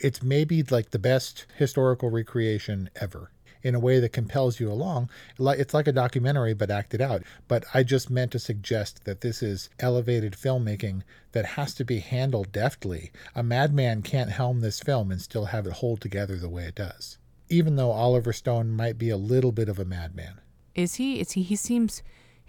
it's 0.00 0.22
maybe 0.22 0.62
like 0.62 0.90
the 0.90 0.98
best 0.98 1.46
historical 1.56 2.10
recreation 2.10 2.90
ever 2.96 3.30
in 3.62 3.74
a 3.74 3.80
way 3.80 4.00
that 4.00 4.12
compels 4.12 4.60
you 4.60 4.70
along. 4.70 5.10
It's 5.38 5.74
like 5.74 5.86
a 5.86 5.92
documentary, 5.92 6.54
but 6.54 6.70
acted 6.70 7.00
out. 7.00 7.22
But 7.46 7.64
I 7.74 7.82
just 7.82 8.10
meant 8.10 8.32
to 8.32 8.38
suggest 8.38 9.04
that 9.04 9.20
this 9.20 9.42
is 9.42 9.68
elevated 9.80 10.34
filmmaking 10.34 11.02
that 11.32 11.44
has 11.44 11.74
to 11.74 11.84
be 11.84 11.98
handled 11.98 12.52
deftly. 12.52 13.10
A 13.34 13.42
madman 13.42 14.02
can't 14.02 14.30
helm 14.30 14.60
this 14.60 14.80
film 14.80 15.10
and 15.10 15.20
still 15.20 15.46
have 15.46 15.66
it 15.66 15.74
hold 15.74 16.00
together 16.00 16.36
the 16.36 16.48
way 16.48 16.64
it 16.64 16.74
does. 16.74 17.18
Even 17.48 17.76
though 17.76 17.90
Oliver 17.90 18.32
Stone 18.32 18.70
might 18.70 18.98
be 18.98 19.10
a 19.10 19.16
little 19.16 19.52
bit 19.52 19.68
of 19.68 19.78
a 19.78 19.84
madman. 19.84 20.40
Is 20.74 20.94
he? 20.94 21.20
Is 21.20 21.32
he? 21.32 21.42
He 21.42 21.56
seems 21.56 22.02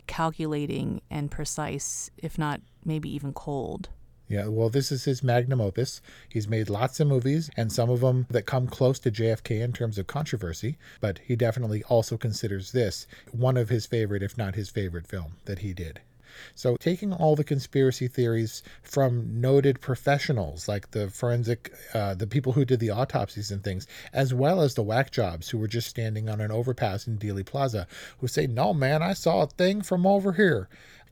calculating 0.08 1.02
and 1.10 1.32
precise, 1.32 2.10
if 2.18 2.38
not 2.38 2.62
maybe 2.84 3.14
even 3.14 3.32
cold. 3.34 3.90
Yeah, 4.30 4.46
well, 4.46 4.70
this 4.70 4.92
is 4.92 5.06
his 5.06 5.24
magnum 5.24 5.60
opus. 5.60 6.02
He's 6.30 6.48
made 6.48 6.70
lots 6.70 7.00
of 7.00 7.08
movies, 7.08 7.50
and 7.58 7.72
some 7.72 7.90
of 7.90 8.02
them 8.02 8.28
that 8.30 8.46
come 8.46 8.68
close 8.68 9.00
to 9.00 9.12
JFK 9.12 9.60
in 9.60 9.74
terms 9.74 9.98
of 9.98 10.06
controversy, 10.06 10.78
but 11.02 11.18
he 11.26 11.36
definitely 11.36 11.84
also 11.86 12.16
considers 12.16 12.72
this 12.72 13.08
one 13.32 13.58
of 13.58 13.70
his 13.70 13.88
favorite, 13.88 14.22
if 14.22 14.38
not 14.38 14.54
his 14.54 14.70
favorite 14.70 15.08
film 15.08 15.38
that 15.46 15.60
he 15.60 15.74
did. 15.74 16.02
So, 16.54 16.78
taking 16.78 17.12
all 17.12 17.36
the 17.36 17.44
conspiracy 17.44 18.08
theories 18.08 18.62
from 18.84 19.42
noted 19.42 19.82
professionals 19.82 20.68
like 20.68 20.92
the 20.92 21.10
forensic, 21.10 21.74
uh, 21.96 22.14
the 22.14 22.28
people 22.28 22.54
who 22.54 22.66
did 22.66 22.80
the 22.80 22.92
autopsies 22.92 23.50
and 23.50 23.64
things, 23.64 23.88
as 24.14 24.32
well 24.32 24.62
as 24.62 24.76
the 24.76 24.84
whack 24.84 25.10
jobs 25.10 25.50
who 25.50 25.58
were 25.58 25.68
just 25.68 25.88
standing 25.88 26.30
on 26.30 26.40
an 26.40 26.52
overpass 26.52 27.08
in 27.08 27.18
Dealey 27.18 27.44
Plaza, 27.44 27.88
who 28.20 28.28
say, 28.28 28.46
No, 28.46 28.76
man, 28.76 29.02
I 29.02 29.14
saw 29.14 29.42
a 29.42 29.48
thing 29.48 29.82
from 29.82 30.06
over 30.06 30.34
here 30.34 30.70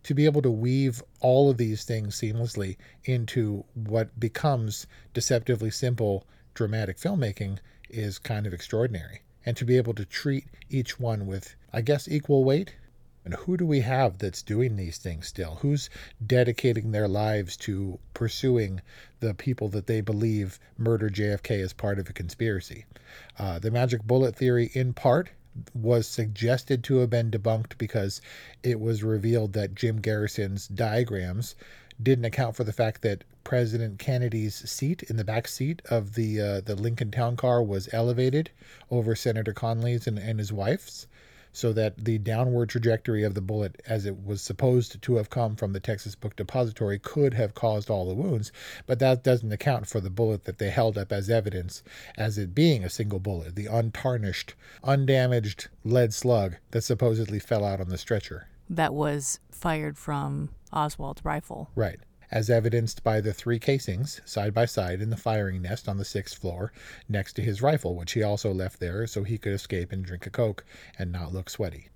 to 0.08 0.14
be 0.14 0.24
able 0.24 0.42
to 0.42 0.50
weave 0.50 1.04
all 1.20 1.50
of 1.50 1.58
these 1.58 1.84
things 1.84 2.16
seamlessly 2.16 2.78
into 3.04 3.66
what 3.74 4.18
becomes 4.18 4.88
deceptively 5.14 5.70
simple 5.70 6.26
dramatic 6.54 6.96
filmmaking 6.96 7.58
is 7.90 8.18
kind 8.18 8.48
of 8.48 8.54
extraordinary. 8.54 9.20
And 9.46 9.58
to 9.58 9.66
be 9.66 9.76
able 9.76 9.94
to 9.96 10.06
treat 10.06 10.46
each 10.70 10.98
one 10.98 11.28
with, 11.28 11.58
I 11.74 11.82
guess, 11.82 12.08
equal 12.08 12.46
weight. 12.46 12.74
And 13.26 13.34
who 13.34 13.58
do 13.58 13.66
we 13.66 13.82
have 13.82 14.18
that's 14.18 14.42
doing 14.42 14.78
these 14.78 14.98
things 14.98 15.28
still? 15.28 15.56
Who's 15.56 15.90
dedicating 16.26 16.92
their 16.92 17.10
lives 17.10 17.58
to 17.58 18.00
pursuing 18.14 18.80
the 19.20 19.34
people 19.34 19.68
that 19.68 19.88
they 19.88 20.00
believe 20.00 20.58
murder 20.78 21.10
JFK 21.10 21.62
as 21.62 21.74
part 21.74 22.00
of 22.00 22.10
a 22.10 22.14
conspiracy? 22.14 22.86
Uh, 23.38 23.60
the 23.60 23.72
magic 23.72 24.04
bullet 24.04 24.38
theory, 24.38 24.72
in 24.74 24.94
part, 24.94 25.32
was 25.74 26.08
suggested 26.08 26.84
to 26.84 26.98
have 26.98 27.10
been 27.10 27.32
debunked 27.32 27.78
because 27.78 28.22
it 28.64 28.80
was 28.80 29.04
revealed 29.04 29.54
that 29.54 29.76
Jim 29.76 30.02
Garrison's 30.02 30.68
diagrams 30.68 31.56
didn't 32.02 32.26
account 32.26 32.56
for 32.56 32.64
the 32.64 32.74
fact 32.74 33.02
that 33.02 33.24
President 33.44 33.98
Kennedy's 33.98 34.70
seat 34.70 35.04
in 35.04 35.16
the 35.16 35.24
back 35.24 35.48
seat 35.48 35.82
of 35.90 36.16
the 36.16 36.40
uh, 36.40 36.62
the 36.62 36.76
Lincoln 36.76 37.12
Town 37.12 37.38
Car 37.38 37.64
was 37.64 37.90
elevated 37.94 38.52
over 38.92 39.16
Senator 39.16 39.54
Connally's 39.54 40.06
and, 40.06 40.20
and 40.20 40.40
his 40.40 40.52
wife's 40.52 41.08
so 41.58 41.74
that 41.74 42.06
the 42.06 42.20
downward 42.20 42.70
trajectory 42.70 43.24
of 43.24 43.34
the 43.34 43.42
bullet, 43.42 43.82
as 43.88 44.06
it 44.06 44.24
was 44.24 44.44
supposed 44.44 45.02
to 45.02 45.16
have 45.16 45.32
come 45.32 45.56
from 45.56 45.74
the 45.74 45.80
Texas 45.80 46.14
Book 46.14 46.36
Depository, 46.36 47.00
could 47.00 47.34
have 47.34 47.56
caused 47.56 47.90
all 47.90 48.08
the 48.08 48.14
wounds. 48.14 48.52
But 48.86 49.00
that 49.00 49.24
doesn't 49.24 49.52
account 49.52 49.88
for 49.88 50.00
the 50.00 50.12
bullet 50.12 50.44
that 50.44 50.60
they 50.60 50.70
held 50.70 51.00
up 51.00 51.12
as 51.12 51.32
evidence 51.32 51.82
as 52.16 52.38
it 52.38 52.54
being 52.54 52.84
a 52.84 52.92
single 52.92 53.18
bullet, 53.18 53.56
the 53.56 53.66
untarnished, 53.66 54.54
undamaged 54.84 55.70
lead 55.84 56.14
slug 56.14 56.58
that 56.70 56.84
supposedly 56.84 57.40
fell 57.40 57.66
out 57.66 57.82
on 57.82 57.90
the 57.90 57.98
stretcher. 57.98 58.48
That 58.70 58.94
was 58.94 59.40
fired 59.50 59.98
from 59.98 60.50
Oswald's 60.72 61.26
rifle. 61.26 61.72
Right 61.74 62.00
as 62.32 62.50
evidenced 62.50 63.04
by 63.04 63.22
the 63.22 63.34
three 63.34 63.60
casings 63.60 64.22
side 64.26 64.54
by 64.54 64.66
side 64.66 65.02
in 65.02 65.10
the 65.10 65.18
firing 65.18 65.62
nest 65.62 65.88
on 65.88 65.98
the 65.98 66.06
sixth 66.06 66.38
floor 66.38 66.72
next 67.08 67.34
to 67.34 67.42
his 67.42 67.62
rifle, 67.62 67.96
which 67.96 68.14
he 68.14 68.24
also 68.24 68.54
left 68.54 68.80
there 68.80 69.08
so 69.08 69.24
he 69.24 69.38
could 69.38 69.54
escape 69.54 69.92
and 69.92 70.06
drink 70.06 70.26
a 70.26 70.30
Coke 70.30 70.66
and 71.00 71.12
not 71.12 71.34
look 71.34 71.50
sweaty. 71.50 71.90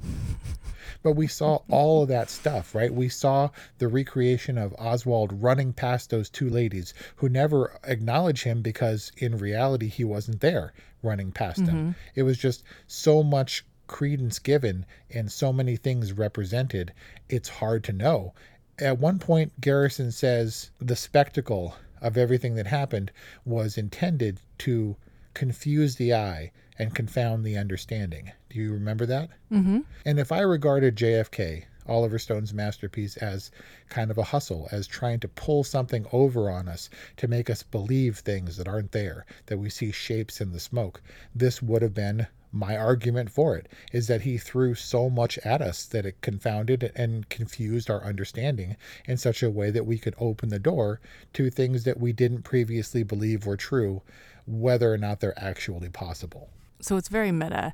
but 1.03 1.13
we 1.13 1.27
saw 1.27 1.59
all 1.69 2.03
of 2.03 2.09
that 2.09 2.29
stuff, 2.29 2.73
right? 2.73 2.93
We 2.93 3.09
saw 3.09 3.49
the 3.77 3.87
recreation 3.87 4.57
of 4.57 4.75
Oswald 4.79 5.41
running 5.41 5.73
past 5.73 6.09
those 6.09 6.29
two 6.29 6.49
ladies 6.49 6.93
who 7.17 7.29
never 7.29 7.79
acknowledge 7.83 8.43
him 8.43 8.61
because 8.61 9.11
in 9.17 9.37
reality 9.37 9.87
he 9.87 10.03
wasn't 10.03 10.41
there 10.41 10.73
running 11.03 11.31
past 11.31 11.61
mm-hmm. 11.61 11.75
them. 11.75 11.95
It 12.15 12.23
was 12.23 12.37
just 12.37 12.63
so 12.87 13.23
much 13.23 13.65
credence 13.91 14.39
given 14.39 14.85
and 15.13 15.29
so 15.29 15.51
many 15.51 15.75
things 15.75 16.13
represented, 16.13 16.93
it's 17.27 17.49
hard 17.49 17.83
to 17.83 17.91
know 17.91 18.33
at 18.81 18.99
one 18.99 19.19
point, 19.19 19.61
Garrison 19.61 20.11
says 20.11 20.71
the 20.79 20.95
spectacle 20.95 21.75
of 22.01 22.17
everything 22.17 22.55
that 22.55 22.67
happened 22.67 23.11
was 23.45 23.77
intended 23.77 24.39
to 24.57 24.95
confuse 25.33 25.95
the 25.95 26.13
eye 26.13 26.51
and 26.79 26.95
confound 26.95 27.45
the 27.45 27.57
understanding. 27.57 28.31
Do 28.49 28.59
you 28.59 28.73
remember 28.73 29.05
that? 29.05 29.29
Mm-hmm. 29.51 29.79
And 30.05 30.19
if 30.19 30.31
I 30.31 30.39
regarded 30.39 30.95
JFK, 30.95 31.65
Oliver 31.87 32.19
Stone's 32.19 32.53
masterpiece, 32.53 33.17
as 33.17 33.51
kind 33.89 34.11
of 34.11 34.17
a 34.17 34.23
hustle, 34.23 34.67
as 34.71 34.87
trying 34.87 35.19
to 35.19 35.27
pull 35.27 35.63
something 35.63 36.05
over 36.11 36.49
on 36.49 36.67
us 36.67 36.89
to 37.17 37.27
make 37.27 37.49
us 37.49 37.63
believe 37.63 38.17
things 38.17 38.57
that 38.57 38.67
aren't 38.67 38.91
there, 38.91 39.25
that 39.45 39.57
we 39.57 39.69
see 39.69 39.91
shapes 39.91 40.41
in 40.41 40.51
the 40.51 40.59
smoke, 40.59 41.01
this 41.35 41.61
would 41.61 41.81
have 41.81 41.93
been 41.93 42.27
my 42.51 42.75
argument 42.75 43.29
for 43.29 43.55
it 43.55 43.67
is 43.91 44.07
that 44.07 44.21
he 44.21 44.37
threw 44.37 44.75
so 44.75 45.09
much 45.09 45.37
at 45.39 45.61
us 45.61 45.85
that 45.85 46.05
it 46.05 46.21
confounded 46.21 46.91
and 46.95 47.29
confused 47.29 47.89
our 47.89 48.03
understanding 48.03 48.75
in 49.05 49.17
such 49.17 49.41
a 49.41 49.49
way 49.49 49.71
that 49.71 49.85
we 49.85 49.97
could 49.97 50.15
open 50.19 50.49
the 50.49 50.59
door 50.59 50.99
to 51.33 51.49
things 51.49 51.83
that 51.83 51.99
we 51.99 52.11
didn't 52.11 52.43
previously 52.43 53.03
believe 53.03 53.45
were 53.45 53.57
true, 53.57 54.01
whether 54.45 54.91
or 54.91 54.97
not 54.97 55.19
they're 55.19 55.39
actually 55.41 55.89
possible. 55.89 56.49
So 56.81 56.97
it's 56.97 57.09
very 57.09 57.31
meta. 57.31 57.73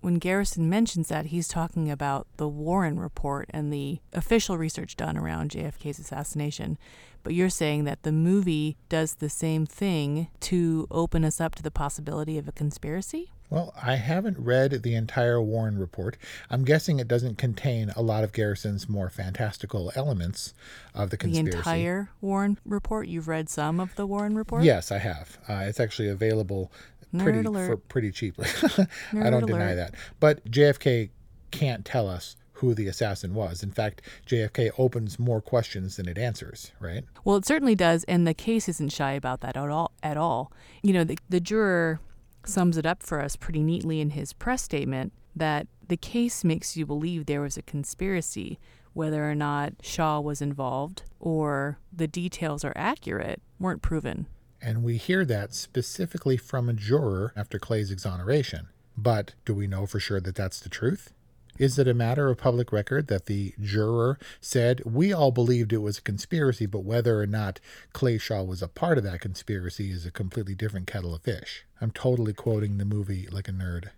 When 0.00 0.18
Garrison 0.18 0.68
mentions 0.68 1.08
that, 1.08 1.26
he's 1.26 1.48
talking 1.48 1.90
about 1.90 2.26
the 2.36 2.46
Warren 2.46 3.00
report 3.00 3.48
and 3.50 3.72
the 3.72 4.00
official 4.12 4.58
research 4.58 4.96
done 4.96 5.16
around 5.16 5.52
JFK's 5.52 5.98
assassination. 5.98 6.76
But 7.24 7.34
you're 7.34 7.50
saying 7.50 7.84
that 7.84 8.02
the 8.02 8.12
movie 8.12 8.76
does 8.88 9.14
the 9.14 9.30
same 9.30 9.64
thing 9.66 10.28
to 10.40 10.86
open 10.90 11.24
us 11.24 11.40
up 11.40 11.54
to 11.56 11.62
the 11.62 11.70
possibility 11.70 12.38
of 12.38 12.46
a 12.46 12.52
conspiracy? 12.52 13.32
Well, 13.50 13.74
I 13.80 13.96
haven't 13.96 14.38
read 14.38 14.82
the 14.82 14.94
entire 14.94 15.40
Warren 15.40 15.78
report. 15.78 16.16
I'm 16.50 16.64
guessing 16.64 16.98
it 16.98 17.08
doesn't 17.08 17.38
contain 17.38 17.90
a 17.96 18.02
lot 18.02 18.24
of 18.24 18.32
Garrison's 18.32 18.88
more 18.88 19.08
fantastical 19.08 19.90
elements 19.94 20.54
of 20.94 21.10
the 21.10 21.16
conspiracy. 21.16 21.50
The 21.50 21.56
entire 21.56 22.10
Warren 22.20 22.58
report? 22.64 23.08
You've 23.08 23.28
read 23.28 23.48
some 23.48 23.80
of 23.80 23.94
the 23.96 24.06
Warren 24.06 24.36
report? 24.36 24.64
Yes, 24.64 24.92
I 24.92 24.98
have. 24.98 25.38
Uh, 25.48 25.64
it's 25.66 25.80
actually 25.80 26.08
available 26.08 26.70
pretty 27.18 27.42
for 27.42 27.76
pretty 27.76 28.10
cheaply. 28.10 28.48
I 29.12 29.30
don't 29.30 29.46
deny 29.46 29.74
that. 29.74 29.94
But 30.20 30.44
JFK 30.50 31.10
can't 31.50 31.84
tell 31.84 32.08
us 32.08 32.36
who 32.54 32.74
the 32.74 32.86
assassin 32.86 33.34
was. 33.34 33.62
In 33.62 33.70
fact, 33.70 34.02
JFK 34.26 34.70
opens 34.78 35.18
more 35.18 35.40
questions 35.40 35.96
than 35.96 36.08
it 36.08 36.18
answers, 36.18 36.72
right? 36.80 37.04
Well, 37.24 37.36
it 37.36 37.46
certainly 37.46 37.74
does, 37.74 38.04
and 38.04 38.26
the 38.26 38.34
case 38.34 38.68
isn't 38.68 38.92
shy 38.92 39.12
about 39.12 39.40
that 39.40 39.56
at 39.56 39.70
all. 39.70 39.92
At 40.02 40.16
all, 40.16 40.52
you 40.82 40.92
know, 40.92 41.04
the, 41.04 41.18
the 41.28 41.40
juror 41.40 42.00
sums 42.46 42.76
it 42.76 42.86
up 42.86 43.02
for 43.02 43.20
us 43.20 43.36
pretty 43.36 43.62
neatly 43.62 44.00
in 44.00 44.10
his 44.10 44.32
press 44.32 44.62
statement 44.62 45.12
that 45.34 45.66
the 45.88 45.96
case 45.96 46.44
makes 46.44 46.76
you 46.76 46.86
believe 46.86 47.26
there 47.26 47.40
was 47.40 47.56
a 47.56 47.62
conspiracy. 47.62 48.58
Whether 48.92 49.28
or 49.28 49.34
not 49.34 49.72
Shaw 49.82 50.20
was 50.20 50.40
involved 50.40 51.02
or 51.18 51.78
the 51.92 52.06
details 52.06 52.64
are 52.64 52.72
accurate 52.76 53.42
weren't 53.58 53.82
proven. 53.82 54.28
And 54.62 54.84
we 54.84 54.96
hear 54.96 55.24
that 55.24 55.52
specifically 55.52 56.36
from 56.36 56.68
a 56.68 56.72
juror 56.72 57.32
after 57.34 57.58
Clay's 57.58 57.90
exoneration. 57.90 58.68
But 58.96 59.34
do 59.44 59.52
we 59.52 59.66
know 59.66 59.86
for 59.86 59.98
sure 59.98 60.20
that 60.20 60.36
that's 60.36 60.60
the 60.60 60.68
truth? 60.68 61.12
Is 61.58 61.78
it 61.78 61.86
a 61.86 61.94
matter 61.94 62.28
of 62.30 62.38
public 62.38 62.72
record 62.72 63.06
that 63.08 63.26
the 63.26 63.54
juror 63.60 64.18
said, 64.40 64.82
We 64.84 65.12
all 65.12 65.30
believed 65.30 65.72
it 65.72 65.78
was 65.78 65.98
a 65.98 66.02
conspiracy, 66.02 66.66
but 66.66 66.80
whether 66.84 67.20
or 67.20 67.26
not 67.26 67.60
Clay 67.92 68.18
Shaw 68.18 68.42
was 68.42 68.62
a 68.62 68.68
part 68.68 68.98
of 68.98 69.04
that 69.04 69.20
conspiracy 69.20 69.90
is 69.90 70.04
a 70.04 70.10
completely 70.10 70.54
different 70.54 70.86
kettle 70.86 71.14
of 71.14 71.22
fish? 71.22 71.64
I'm 71.80 71.90
totally 71.90 72.32
quoting 72.32 72.78
the 72.78 72.84
movie 72.84 73.28
like 73.30 73.48
a 73.48 73.52
nerd. 73.52 73.90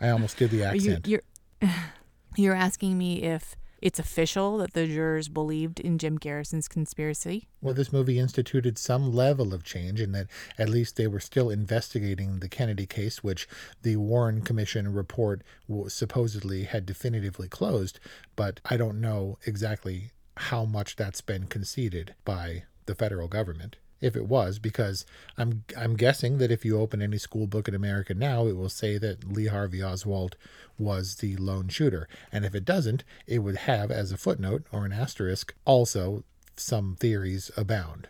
I 0.00 0.08
almost 0.08 0.36
did 0.36 0.50
the 0.50 0.64
accent. 0.64 1.06
You, 1.06 1.20
you're, 1.60 1.70
you're 2.36 2.54
asking 2.54 2.98
me 2.98 3.22
if 3.22 3.56
it's 3.82 3.98
official 3.98 4.58
that 4.58 4.72
the 4.72 4.86
jurors 4.86 5.28
believed 5.28 5.80
in 5.80 5.98
Jim 5.98 6.16
Garrison's 6.16 6.68
conspiracy? 6.68 7.48
Well, 7.60 7.74
this 7.74 7.92
movie 7.92 8.18
instituted 8.18 8.78
some 8.78 9.12
level 9.12 9.52
of 9.52 9.64
change 9.64 10.00
in 10.00 10.12
that 10.12 10.28
at 10.56 10.68
least 10.68 10.96
they 10.96 11.08
were 11.08 11.20
still 11.20 11.50
investigating 11.50 12.38
the 12.38 12.48
Kennedy 12.48 12.86
case, 12.86 13.22
which 13.22 13.48
the 13.82 13.96
Warren 13.96 14.42
Commission 14.42 14.92
report 14.92 15.42
supposedly 15.88 16.64
had 16.64 16.86
definitively 16.86 17.48
closed. 17.48 17.98
But 18.36 18.60
I 18.64 18.76
don't 18.76 19.00
know 19.00 19.38
exactly 19.44 20.12
how 20.36 20.64
much 20.64 20.96
that's 20.96 21.20
been 21.20 21.46
conceded 21.46 22.14
by 22.24 22.64
the 22.86 22.94
federal 22.94 23.28
government 23.28 23.76
if 24.02 24.16
it 24.16 24.26
was, 24.26 24.58
because 24.58 25.06
I'm 25.38 25.64
I'm 25.78 25.96
guessing 25.96 26.36
that 26.38 26.50
if 26.50 26.64
you 26.64 26.78
open 26.78 27.00
any 27.00 27.16
school 27.16 27.46
book 27.46 27.68
in 27.68 27.74
America 27.74 28.12
now, 28.12 28.46
it 28.46 28.56
will 28.56 28.68
say 28.68 28.98
that 28.98 29.32
Lee 29.32 29.46
Harvey 29.46 29.82
Oswald 29.82 30.36
was 30.76 31.16
the 31.16 31.36
lone 31.36 31.68
shooter, 31.68 32.08
and 32.30 32.44
if 32.44 32.54
it 32.54 32.66
doesn't, 32.66 33.04
it 33.26 33.38
would 33.38 33.56
have 33.56 33.90
as 33.90 34.12
a 34.12 34.18
footnote 34.18 34.66
or 34.72 34.84
an 34.84 34.92
asterisk 34.92 35.54
also 35.64 36.24
some 36.56 36.96
theories 36.96 37.50
abound. 37.56 38.08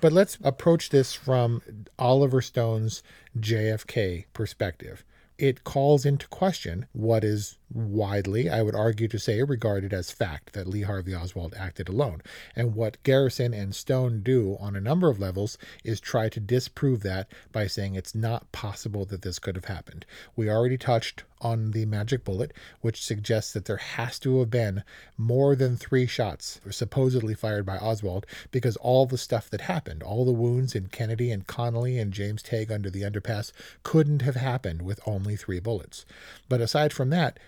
but 0.00 0.12
let's 0.12 0.36
approach 0.42 0.90
this 0.90 1.14
from 1.14 1.62
Oliver 1.98 2.42
Stone's 2.42 3.02
JFK 3.38 4.24
perspective 4.32 5.04
it 5.40 5.64
calls 5.64 6.04
into 6.04 6.28
question 6.28 6.86
what 6.92 7.24
is 7.24 7.56
widely, 7.72 8.50
I 8.50 8.60
would 8.60 8.74
argue 8.74 9.08
to 9.08 9.18
say, 9.18 9.42
regarded 9.42 9.94
as 9.94 10.10
fact 10.10 10.52
that 10.52 10.66
Lee 10.66 10.82
Harvey 10.82 11.14
Oswald 11.14 11.54
acted 11.56 11.88
alone. 11.88 12.20
And 12.54 12.74
what 12.74 13.02
Garrison 13.04 13.54
and 13.54 13.74
Stone 13.74 14.22
do 14.22 14.58
on 14.60 14.76
a 14.76 14.80
number 14.80 15.08
of 15.08 15.18
levels 15.18 15.56
is 15.82 15.98
try 15.98 16.28
to 16.28 16.40
disprove 16.40 17.02
that 17.04 17.32
by 17.52 17.66
saying 17.66 17.94
it's 17.94 18.14
not 18.14 18.52
possible 18.52 19.06
that 19.06 19.22
this 19.22 19.38
could 19.38 19.56
have 19.56 19.64
happened. 19.64 20.04
We 20.36 20.50
already 20.50 20.76
touched 20.76 21.24
on 21.40 21.70
the 21.70 21.86
magic 21.86 22.24
bullet, 22.24 22.52
which 22.80 23.04
suggests 23.04 23.52
that 23.52 23.64
there 23.64 23.76
has 23.76 24.18
to 24.20 24.38
have 24.40 24.50
been 24.50 24.82
more 25.16 25.54
than 25.54 25.76
three 25.76 26.06
shots 26.06 26.60
supposedly 26.70 27.34
fired 27.34 27.64
by 27.64 27.76
Oswald 27.78 28.26
because 28.50 28.76
all 28.76 29.06
the 29.06 29.18
stuff 29.18 29.48
that 29.50 29.62
happened, 29.62 30.02
all 30.02 30.24
the 30.24 30.32
wounds 30.32 30.74
in 30.74 30.88
Kennedy 30.88 31.30
and 31.30 31.46
Connally 31.46 32.00
and 32.00 32.12
James 32.12 32.42
Tague 32.42 32.70
under 32.70 32.90
the 32.90 33.02
underpass, 33.02 33.52
couldn't 33.82 34.22
have 34.22 34.36
happened 34.36 34.82
with 34.82 35.00
only 35.06 35.36
three 35.36 35.60
bullets. 35.60 36.04
But 36.48 36.60
aside 36.60 36.92
from 36.92 37.10
that, 37.10 37.38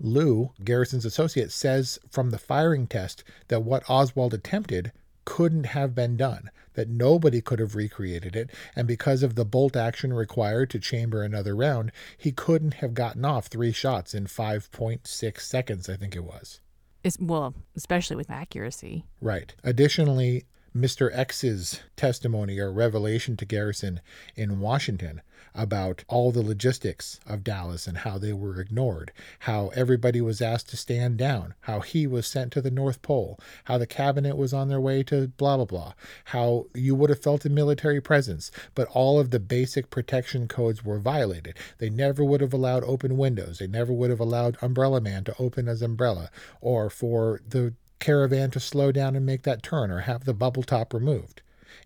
Lou, 0.00 0.52
Garrison's 0.64 1.04
associate, 1.04 1.52
says 1.52 1.98
from 2.10 2.30
the 2.30 2.38
firing 2.38 2.86
test 2.86 3.22
that 3.48 3.60
what 3.60 3.88
Oswald 3.88 4.32
attempted 4.32 4.92
couldn't 5.26 5.66
have 5.66 5.94
been 5.94 6.16
done, 6.16 6.50
that 6.74 6.88
nobody 6.88 7.40
could 7.40 7.58
have 7.58 7.74
recreated 7.74 8.36
it, 8.36 8.50
and 8.76 8.86
because 8.86 9.22
of 9.22 9.34
the 9.34 9.44
bolt 9.44 9.76
action 9.76 10.12
required 10.12 10.70
to 10.70 10.78
chamber 10.78 11.22
another 11.22 11.54
round, 11.56 11.92
he 12.16 12.32
couldn't 12.32 12.74
have 12.74 12.94
gotten 12.94 13.24
off 13.24 13.46
three 13.46 13.72
shots 13.72 14.14
in 14.14 14.26
5.6 14.26 15.40
seconds, 15.40 15.88
I 15.88 15.96
think 15.96 16.14
it 16.14 16.24
was. 16.24 16.60
It's, 17.02 17.16
well, 17.18 17.54
especially 17.76 18.16
with 18.16 18.30
accuracy. 18.30 19.04
Right. 19.20 19.54
Additionally, 19.64 20.44
Mr. 20.76 21.10
X's 21.12 21.80
testimony 21.96 22.58
or 22.58 22.72
revelation 22.72 23.36
to 23.38 23.44
Garrison 23.44 24.00
in 24.36 24.60
Washington 24.60 25.22
about 25.54 26.04
all 26.08 26.32
the 26.32 26.42
logistics 26.42 27.20
of 27.26 27.44
Dallas 27.44 27.86
and 27.86 27.98
how 27.98 28.18
they 28.18 28.32
were 28.32 28.60
ignored, 28.60 29.12
how 29.40 29.68
everybody 29.74 30.20
was 30.20 30.40
asked 30.40 30.68
to 30.70 30.76
stand 30.76 31.16
down, 31.16 31.54
how 31.62 31.80
he 31.80 32.06
was 32.06 32.26
sent 32.26 32.52
to 32.52 32.60
the 32.60 32.70
North 32.70 33.02
Pole, 33.02 33.38
how 33.64 33.78
the 33.78 33.86
cabinet 33.86 34.36
was 34.36 34.52
on 34.52 34.68
their 34.68 34.80
way 34.80 35.02
to 35.04 35.28
blah, 35.28 35.56
blah, 35.56 35.64
blah, 35.64 35.92
how 36.26 36.66
you 36.74 36.94
would 36.94 37.10
have 37.10 37.22
felt 37.22 37.44
a 37.44 37.50
military 37.50 38.00
presence, 38.00 38.50
but 38.74 38.88
all 38.88 39.18
of 39.18 39.30
the 39.30 39.40
basic 39.40 39.90
protection 39.90 40.48
codes 40.48 40.84
were 40.84 40.98
violated. 40.98 41.56
They 41.78 41.90
never 41.90 42.24
would 42.24 42.40
have 42.40 42.52
allowed 42.52 42.84
open 42.84 43.16
windows. 43.16 43.58
They 43.58 43.66
never 43.66 43.92
would 43.92 44.10
have 44.10 44.20
allowed 44.20 44.56
Umbrella 44.62 45.00
Man 45.00 45.24
to 45.24 45.34
open 45.38 45.66
his 45.66 45.82
umbrella 45.82 46.30
or 46.60 46.90
for 46.90 47.40
the 47.46 47.74
caravan 47.98 48.50
to 48.50 48.60
slow 48.60 48.90
down 48.92 49.14
and 49.14 49.26
make 49.26 49.42
that 49.42 49.62
turn 49.62 49.90
or 49.90 50.00
have 50.00 50.24
the 50.24 50.34
bubble 50.34 50.62
top 50.62 50.92
removed. 50.94 51.42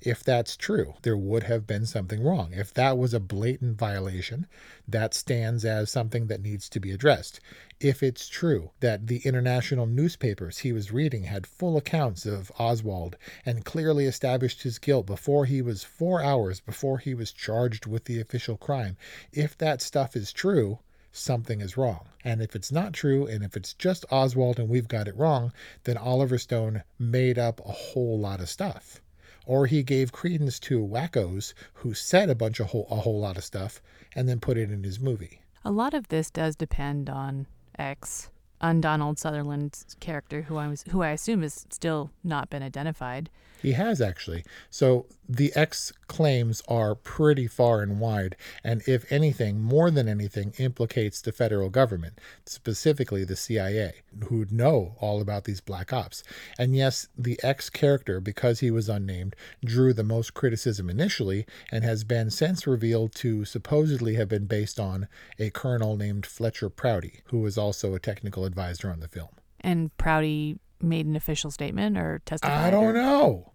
If 0.07 0.23
that's 0.23 0.55
true, 0.55 0.97
there 1.01 1.17
would 1.17 1.45
have 1.45 1.67
been 1.67 1.87
something 1.87 2.23
wrong. 2.23 2.53
If 2.53 2.75
that 2.75 2.99
was 2.99 3.15
a 3.15 3.21
blatant 3.21 3.79
violation, 3.79 4.47
that 4.87 5.15
stands 5.15 5.65
as 5.65 5.91
something 5.91 6.27
that 6.27 6.43
needs 6.43 6.69
to 6.69 6.79
be 6.79 6.91
addressed. 6.91 7.41
If 7.81 8.03
it's 8.03 8.29
true 8.29 8.73
that 8.81 9.07
the 9.07 9.21
international 9.25 9.87
newspapers 9.87 10.59
he 10.59 10.75
was 10.75 10.93
reading 10.93 11.25
had 11.25 11.47
full 11.47 11.79
accounts 11.79 12.27
of 12.27 12.53
Oswald 12.59 13.17
and 13.47 13.65
clearly 13.65 14.05
established 14.05 14.63
his 14.63 14.79
guilt 14.79 15.07
before 15.07 15.47
he 15.47 15.63
was 15.63 15.85
four 15.85 16.23
hours 16.23 16.61
before 16.61 16.99
he 16.99 17.15
was 17.15 17.33
charged 17.33 17.87
with 17.87 18.05
the 18.05 18.21
official 18.21 18.59
crime, 18.59 18.99
if 19.33 19.57
that 19.57 19.81
stuff 19.81 20.15
is 20.15 20.35
true, 20.35 20.81
something 21.13 21.63
is 21.63 21.79
wrong. 21.79 22.09
And 22.23 22.43
if 22.43 22.55
it's 22.55 22.71
not 22.71 22.93
true, 22.93 23.27
and 23.27 23.43
if 23.43 23.57
it's 23.57 23.73
just 23.73 24.05
Oswald 24.11 24.59
and 24.59 24.69
we've 24.69 24.87
got 24.87 25.09
it 25.09 25.17
wrong, 25.17 25.55
then 25.85 25.97
Oliver 25.97 26.37
Stone 26.37 26.83
made 26.99 27.39
up 27.39 27.59
a 27.61 27.73
whole 27.73 28.19
lot 28.19 28.41
of 28.41 28.51
stuff. 28.51 29.01
Or 29.47 29.67
he 29.67 29.83
gave 29.83 30.13
credence 30.13 30.59
to 30.61 30.81
wackos 30.81 31.53
who 31.75 31.95
said 31.95 32.31
a 32.31 32.35
bunch 32.35 32.61
of 32.61 32.67
whole, 32.67 32.87
a 32.91 32.97
whole 32.97 33.21
lot 33.21 33.37
of 33.37 33.45
stuff 33.45 33.83
and 34.15 34.29
then 34.29 34.41
put 34.41 34.57
it 34.57 34.71
in 34.71 34.83
his 34.85 35.01
movie. 35.01 35.41
A 35.65 35.71
lot 35.71 35.95
of 35.95 36.09
this 36.09 36.31
does 36.31 36.57
depend 36.57 37.09
on 37.11 37.47
X, 37.79 38.31
on 38.61 38.81
Donald 38.81 39.19
Sutherland's 39.19 39.97
character, 40.01 40.43
who 40.43 40.57
I 40.57 40.69
was, 40.69 40.85
who 40.91 41.03
I 41.03 41.11
assume 41.11 41.43
has 41.43 41.67
still 41.71 42.11
not 42.23 42.51
been 42.51 42.63
identified. 42.63 43.31
He 43.65 43.73
has 43.73 44.03
actually. 44.03 44.45
So 44.69 45.07
the 45.27 45.51
X 45.57 45.91
claims 46.07 46.63
are 46.69 46.95
pretty 46.95 47.47
far 47.47 47.81
and 47.81 47.99
wide, 47.99 48.37
and 48.63 48.83
if 48.87 49.11
anything, 49.11 49.59
more 49.59 49.91
than 49.91 50.07
anything, 50.07 50.53
implicates 50.59 51.23
the 51.23 51.33
federal 51.33 51.71
government, 51.71 52.21
specifically 52.45 53.25
the 53.25 53.37
CIA, 53.37 54.03
who 54.29 54.45
know 54.51 54.97
all 55.01 55.23
about 55.23 55.45
these 55.45 55.63
black 55.63 55.95
ops. 55.95 56.23
And 56.59 56.77
yes, 56.77 57.09
the 57.17 57.41
X 57.43 57.71
character, 57.71 58.21
because 58.21 58.61
he 58.61 58.71
was 58.71 58.91
unnamed, 58.91 59.35
drew 59.65 59.95
the 59.95 60.05
most 60.05 60.35
criticism 60.35 60.91
initially 60.91 61.47
and 61.73 61.85
has 61.85 62.05
been 62.05 62.31
since 62.31 62.67
revealed 62.67 63.15
to 63.15 63.47
supposedly 63.47 64.17
have 64.17 64.29
been 64.29 64.45
based 64.45 64.79
on 64.79 65.09
a 65.39 65.49
colonel 65.49 65.97
named 65.97 66.27
Fletcher 66.27 66.69
Prouty, 66.69 67.23
who 67.29 67.39
was 67.39 67.57
also 67.57 67.95
a 67.95 67.99
technical 67.99 68.45
advisor 68.45 68.91
on 68.91 69.01
the 69.01 69.09
film. 69.09 69.31
And 69.63 69.97
Prouty 69.97 70.59
made 70.83 71.07
an 71.07 71.17
official 71.17 71.51
statement 71.51 71.97
or 71.97 72.21
testified? 72.27 72.67
I 72.67 72.71
don't 72.71 72.85
or... 72.85 72.93
know. 72.93 73.53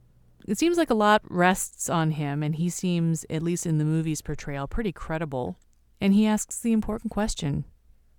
It 0.47 0.57
seems 0.57 0.77
like 0.77 0.89
a 0.89 0.95
lot 0.95 1.21
rests 1.29 1.89
on 1.89 2.11
him, 2.11 2.41
and 2.41 2.55
he 2.55 2.69
seems, 2.69 3.25
at 3.29 3.43
least 3.43 3.65
in 3.65 3.77
the 3.77 3.85
movie's 3.85 4.21
portrayal, 4.21 4.67
pretty 4.67 4.91
credible. 4.91 5.57
And 6.01 6.13
he 6.13 6.25
asks 6.25 6.59
the 6.59 6.71
important 6.71 7.11
question. 7.11 7.65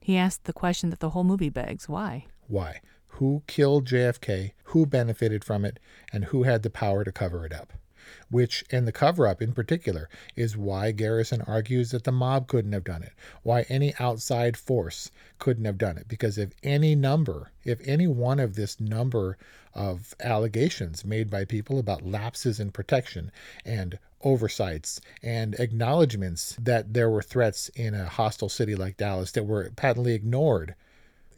He 0.01 0.17
asks 0.17 0.43
the 0.45 0.53
question 0.53 0.91
that 0.91 1.01
the 1.01 1.11
whole 1.11 1.25
movie 1.25 1.49
begs 1.49 1.89
why? 1.89 2.27
Why? 2.47 2.81
Who 3.15 3.43
killed 3.47 3.87
JFK? 3.87 4.53
Who 4.65 4.87
benefited 4.87 5.45
from 5.45 5.65
it? 5.65 5.79
And 6.13 6.27
who 6.27 6.45
had 6.45 6.63
the 6.63 6.71
power 6.71 7.05
to 7.05 7.13
cover 7.13 7.45
it 7.45 7.53
up? 7.53 7.73
Which, 8.31 8.65
and 8.71 8.87
the 8.87 8.93
cover 8.93 9.27
up 9.27 9.43
in 9.43 9.53
particular, 9.53 10.09
is 10.37 10.57
why 10.57 10.93
Garrison 10.93 11.43
argues 11.43 11.91
that 11.91 12.05
the 12.05 12.13
mob 12.13 12.47
couldn't 12.47 12.73
have 12.73 12.85
done 12.85 13.03
it, 13.03 13.13
why 13.43 13.63
any 13.69 13.95
outside 13.99 14.57
force 14.57 15.11
couldn't 15.39 15.65
have 15.65 15.79
done 15.79 15.99
it. 15.99 16.09
Because 16.09 16.39
if 16.39 16.51
any 16.63 16.95
number, 16.95 17.51
if 17.65 17.81
any 17.87 18.07
one 18.07 18.41
of 18.41 18.55
this 18.55 18.81
number 18.81 19.37
of 19.75 20.15
allegations 20.21 21.05
made 21.05 21.31
by 21.31 21.45
people 21.45 21.79
about 21.79 22.07
lapses 22.07 22.59
in 22.59 22.71
protection 22.71 23.31
and 23.65 23.99
oversights 24.23 25.01
and 25.23 25.55
acknowledgments 25.55 26.57
that 26.61 26.93
there 26.93 27.09
were 27.09 27.23
threats 27.23 27.69
in 27.71 27.95
a 27.95 28.07
hostile 28.07 28.49
city 28.49 28.75
like 28.75 28.97
Dallas 28.97 29.33
that 29.33 29.45
were 29.47 29.71
patently 29.77 30.15
ignored, 30.15 30.75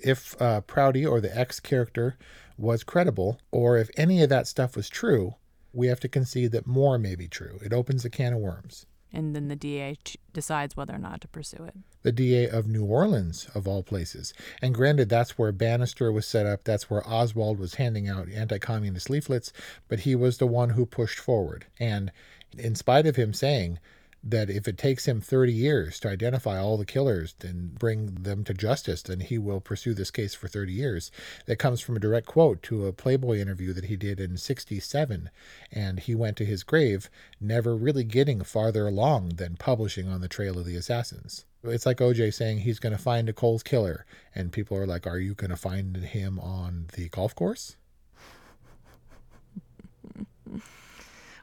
if 0.01 0.41
uh, 0.41 0.61
Prouty 0.63 1.07
or 1.07 1.21
the 1.21 1.37
X 1.37 1.61
character 1.61 2.17
was 2.59 2.85
credible, 2.85 3.39
or 3.51 3.79
if 3.79 3.91
any 3.97 4.23
of 4.23 4.29
that 4.29 4.47
stuff 4.47 4.77
was 4.77 4.89
true, 4.89 5.37
we 5.73 5.87
have 5.87 6.01
to 6.01 6.09
concede 6.09 6.53
that 6.53 6.67
more 6.67 6.99
may 6.99 7.15
be 7.15 7.29
true. 7.29 7.59
It 7.63 7.73
opens 7.73 8.05
a 8.05 8.11
can 8.11 8.33
of 8.33 8.41
worms. 8.41 8.87
And 9.13 9.37
then 9.37 9.49
the 9.49 9.57
DA 9.57 9.97
ch- 10.03 10.17
decides 10.33 10.77
whether 10.77 10.95
or 10.95 10.99
not 10.99 11.21
to 11.21 11.29
pursue 11.29 11.65
it. 11.65 11.75
The 12.03 12.13
DA 12.13 12.49
of 12.49 12.67
New 12.67 12.85
Orleans, 12.85 13.47
of 13.55 13.69
all 13.69 13.83
places. 13.83 14.33
And 14.63 14.75
granted, 14.75 15.09
that's 15.11 15.37
where 15.37 15.53
Banister 15.53 16.11
was 16.11 16.27
set 16.27 16.47
up, 16.47 16.65
that's 16.65 16.89
where 16.89 17.07
Oswald 17.07 17.59
was 17.59 17.75
handing 17.75 18.09
out 18.09 18.31
anti 18.31 18.59
communist 18.59 19.11
leaflets, 19.11 19.53
but 19.89 20.01
he 20.01 20.15
was 20.15 20.39
the 20.39 20.47
one 20.47 20.71
who 20.71 20.87
pushed 20.87 21.19
forward. 21.19 21.67
And 21.79 22.11
in 22.57 22.75
spite 22.75 23.07
of 23.07 23.17
him 23.17 23.35
saying, 23.35 23.79
that 24.25 24.49
if 24.49 24.69
it 24.69 24.79
takes 24.79 25.07
him 25.07 25.21
30 25.21 25.53
years 25.53 25.99
to 26.01 26.09
identify 26.09 26.59
all 26.59 26.77
the 26.77 26.85
killers 26.85 27.35
and 27.43 27.77
bring 27.77 28.07
them 28.15 28.45
to 28.45 28.55
justice, 28.55 29.03
then 29.03 29.21
he 29.21 29.37
will 29.37 29.61
pursue 29.61 29.95
this 29.95 30.11
case 30.11 30.35
for 30.35 30.47
30 30.47 30.73
years. 30.73 31.11
That 31.47 31.57
comes 31.57 31.81
from 31.81 31.97
a 31.97 32.01
direct 32.01 32.27
quote 32.27 32.63
to 32.65 32.87
a 32.87 32.93
Playboy 32.93 33.39
interview 33.39 33.73
that 33.73 33.87
he 33.87 33.97
did 33.97 34.21
in 34.21 34.37
67. 34.37 35.31
And 35.73 36.01
he 36.01 36.15
went 36.15 36.37
to 36.37 36.45
his 36.45 36.63
grave 36.63 37.11
never 37.41 37.75
really 37.75 38.05
getting 38.05 38.43
farther 38.45 38.87
along 38.87 39.31
than 39.31 39.57
publishing 39.57 40.09
on 40.09 40.21
the 40.21 40.29
trail 40.29 40.59
of 40.59 40.67
the 40.67 40.77
assassins. 40.77 41.45
It's 41.65 41.87
like 41.87 41.99
OJ 41.99 42.35
saying 42.35 42.59
he's 42.59 42.79
going 42.79 42.95
to 42.95 43.03
find 43.03 43.27
Nicole's 43.27 43.63
killer. 43.63 44.05
And 44.35 44.53
people 44.53 44.77
are 44.77 44.87
like, 44.87 45.07
Are 45.07 45.19
you 45.19 45.35
going 45.35 45.51
to 45.51 45.57
find 45.57 45.97
him 45.97 46.39
on 46.39 46.87
the 46.95 47.09
golf 47.09 47.35
course? 47.35 47.77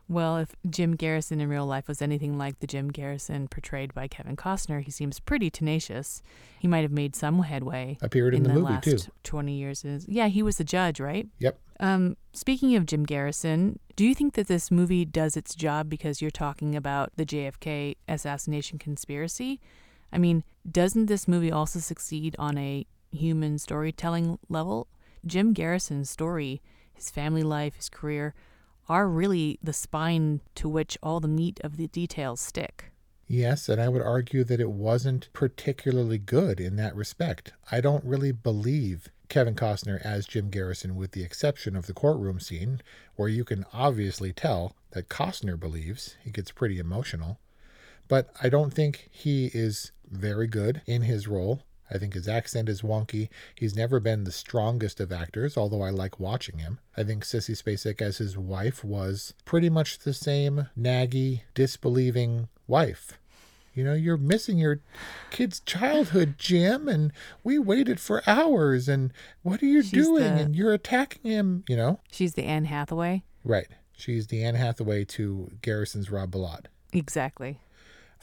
Well, 0.10 0.38
if 0.38 0.56
Jim 0.68 0.96
Garrison 0.96 1.40
in 1.40 1.50
real 1.50 1.68
life 1.68 1.88
was 1.88 2.02
anything 2.02 2.36
like 2.36 2.60
the 2.60 2.68
Jim 2.68 2.90
Garrison 2.90 3.48
portrayed 3.48 3.94
by 3.94 4.08
Kevin 4.08 4.36
Costner, 4.36 4.84
he 4.84 4.90
seems 4.90 5.20
pretty 5.20 5.52
tenacious. 5.52 6.24
He 6.60 6.68
might 6.68 6.82
have 6.82 6.92
made 6.92 7.16
some 7.16 7.44
headway. 7.44 8.00
Appeared 8.02 8.34
in, 8.34 8.38
in 8.38 8.44
the, 8.44 8.50
the, 8.50 8.56
movie 8.56 8.74
last 8.74 9.06
too. 9.06 9.12
Twenty 9.24 9.54
years 9.54 9.86
is 9.86 10.08
yeah. 10.10 10.28
He 10.28 10.42
was 10.42 10.58
the 10.58 10.64
judge, 10.64 11.00
right? 11.00 11.28
Yep. 11.38 11.60
Um, 11.80 12.18
speaking 12.34 12.76
of 12.76 12.88
Jim 12.88 13.04
Garrison, 13.04 13.80
do 13.96 14.04
you 14.04 14.16
think 14.16 14.34
that 14.34 14.48
this 14.48 14.72
movie 14.72 15.06
does 15.06 15.38
its 15.38 15.54
job 15.54 15.90
because 15.90 16.22
you're 16.22 16.32
talking 16.32 16.76
about 16.76 17.12
the 17.16 17.26
JFK 17.26 17.96
assassination 18.08 18.80
conspiracy? 18.80 19.62
I 20.12 20.18
mean, 20.18 20.44
doesn't 20.70 21.06
this 21.06 21.28
movie 21.28 21.52
also 21.52 21.80
succeed 21.80 22.36
on 22.40 22.58
a 22.58 22.88
human 23.12 23.60
storytelling 23.60 24.40
level? 24.50 24.88
Jim 25.24 25.54
Garrison's 25.54 26.10
story, 26.10 26.62
his 26.94 27.12
family 27.12 27.44
life, 27.44 27.76
his 27.76 27.90
career 27.90 28.34
are 28.90 29.08
really 29.08 29.60
the 29.62 29.74
spine 29.74 30.42
to 30.56 30.68
which 30.68 30.98
all 31.04 31.20
the 31.20 31.28
meat 31.28 31.60
of 31.64 31.78
the 31.78 31.88
details 31.88 32.42
stick. 32.42 32.92
Yes, 33.28 33.70
and 33.70 33.80
I 33.80 33.90
would 33.90 34.02
argue 34.02 34.44
that 34.44 34.60
it 34.60 34.72
wasn't 34.72 35.30
particularly 35.34 36.18
good 36.18 36.60
in 36.60 36.78
that 36.78 36.96
respect. 36.96 37.54
I 37.72 37.80
don't 37.80 38.04
really 38.04 38.32
believe 38.32 39.10
Kevin 39.30 39.54
Costner 39.54 40.02
as 40.04 40.26
Jim 40.26 40.50
Garrison, 40.50 40.96
with 40.96 41.12
the 41.12 41.24
exception 41.24 41.76
of 41.76 41.86
the 41.86 41.94
courtroom 41.94 42.40
scene, 42.40 42.82
where 43.16 43.30
you 43.30 43.46
can 43.46 43.66
obviously 43.72 44.34
tell 44.34 44.76
that 44.92 45.10
Costner 45.10 45.60
believes. 45.60 46.18
He 46.24 46.32
gets 46.32 46.52
pretty 46.52 46.80
emotional. 46.80 47.40
But 48.08 48.32
I 48.42 48.50
don't 48.50 48.74
think 48.74 49.10
he 49.12 49.52
is 49.54 49.92
very 50.10 50.48
good 50.48 50.82
in 50.88 51.04
his 51.04 51.28
role. 51.28 51.62
I 51.92 51.98
think 51.98 52.14
his 52.14 52.28
accent 52.28 52.70
is 52.70 52.82
wonky. 52.82 53.30
He's 53.56 53.76
never 53.76 54.00
been 54.00 54.24
the 54.24 54.32
strongest 54.32 55.00
of 55.00 55.12
actors, 55.12 55.58
although 55.58 55.82
I 55.82 55.90
like 55.90 56.20
watching 56.20 56.60
him. 56.60 56.80
I 56.96 57.04
think 57.04 57.24
Sissy 57.24 57.52
Spacek 57.62 58.02
as 58.02 58.18
his 58.20 58.38
wife 58.38 58.84
was 58.84 59.34
pretty 59.46 59.70
much 59.70 60.00
the 60.00 60.14
same 60.14 60.68
naggy, 60.80 61.42
disbelieving 61.54 62.48
wife. 62.68 63.18
You 63.74 63.84
know, 63.86 63.94
you're 63.94 64.18
missing 64.18 64.58
your 64.58 64.82
kid's 65.30 65.60
childhood, 65.62 66.36
Jim, 66.38 66.88
and 66.90 67.14
we 67.44 67.58
waited 67.58 68.00
for 68.00 68.22
hours, 68.28 68.90
and 68.90 69.14
what 69.42 69.62
are 69.64 69.68
you 69.68 69.82
She's 69.82 69.92
doing? 69.92 70.24
the- 70.24 70.30
And 70.44 70.56
you're 70.56 70.74
attacking 70.74 71.30
him, 71.32 71.64
you 71.70 71.78
know? 71.78 72.00
She's 72.12 72.34
the 72.34 72.44
Anne 72.44 72.66
Hathaway. 72.66 73.24
Right. 73.44 73.68
She's 73.96 74.28
the 74.28 74.44
Anne 74.44 74.56
Hathaway 74.56 75.06
to 75.06 75.52
Garrison's 75.62 76.10
Rob 76.12 76.32
Bilott. 76.32 76.66
Exactly. 76.94 77.60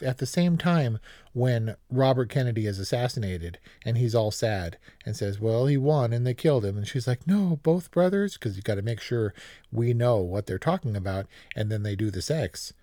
At 0.01 0.17
the 0.17 0.25
same 0.25 0.57
time 0.57 0.99
when 1.33 1.75
Robert 1.89 2.29
Kennedy 2.29 2.65
is 2.65 2.79
assassinated 2.79 3.59
and 3.85 3.97
he's 3.97 4.15
all 4.15 4.31
sad 4.31 4.77
and 5.05 5.15
says, 5.15 5.39
Well, 5.39 5.65
he 5.65 5.77
won 5.77 6.13
and 6.13 6.25
they 6.25 6.33
killed 6.33 6.65
him. 6.65 6.77
And 6.77 6.87
she's 6.87 7.07
like, 7.07 7.27
No, 7.27 7.59
both 7.63 7.91
brothers, 7.91 8.33
because 8.33 8.55
you 8.55 8.63
got 8.63 8.75
to 8.75 8.81
make 8.81 9.01
sure 9.01 9.33
we 9.71 9.93
know 9.93 10.17
what 10.17 10.45
they're 10.45 10.57
talking 10.57 10.95
about. 10.95 11.27
And 11.55 11.71
then 11.71 11.83
they 11.83 11.95
do 11.95 12.11
the 12.11 12.21
sex, 12.21 12.73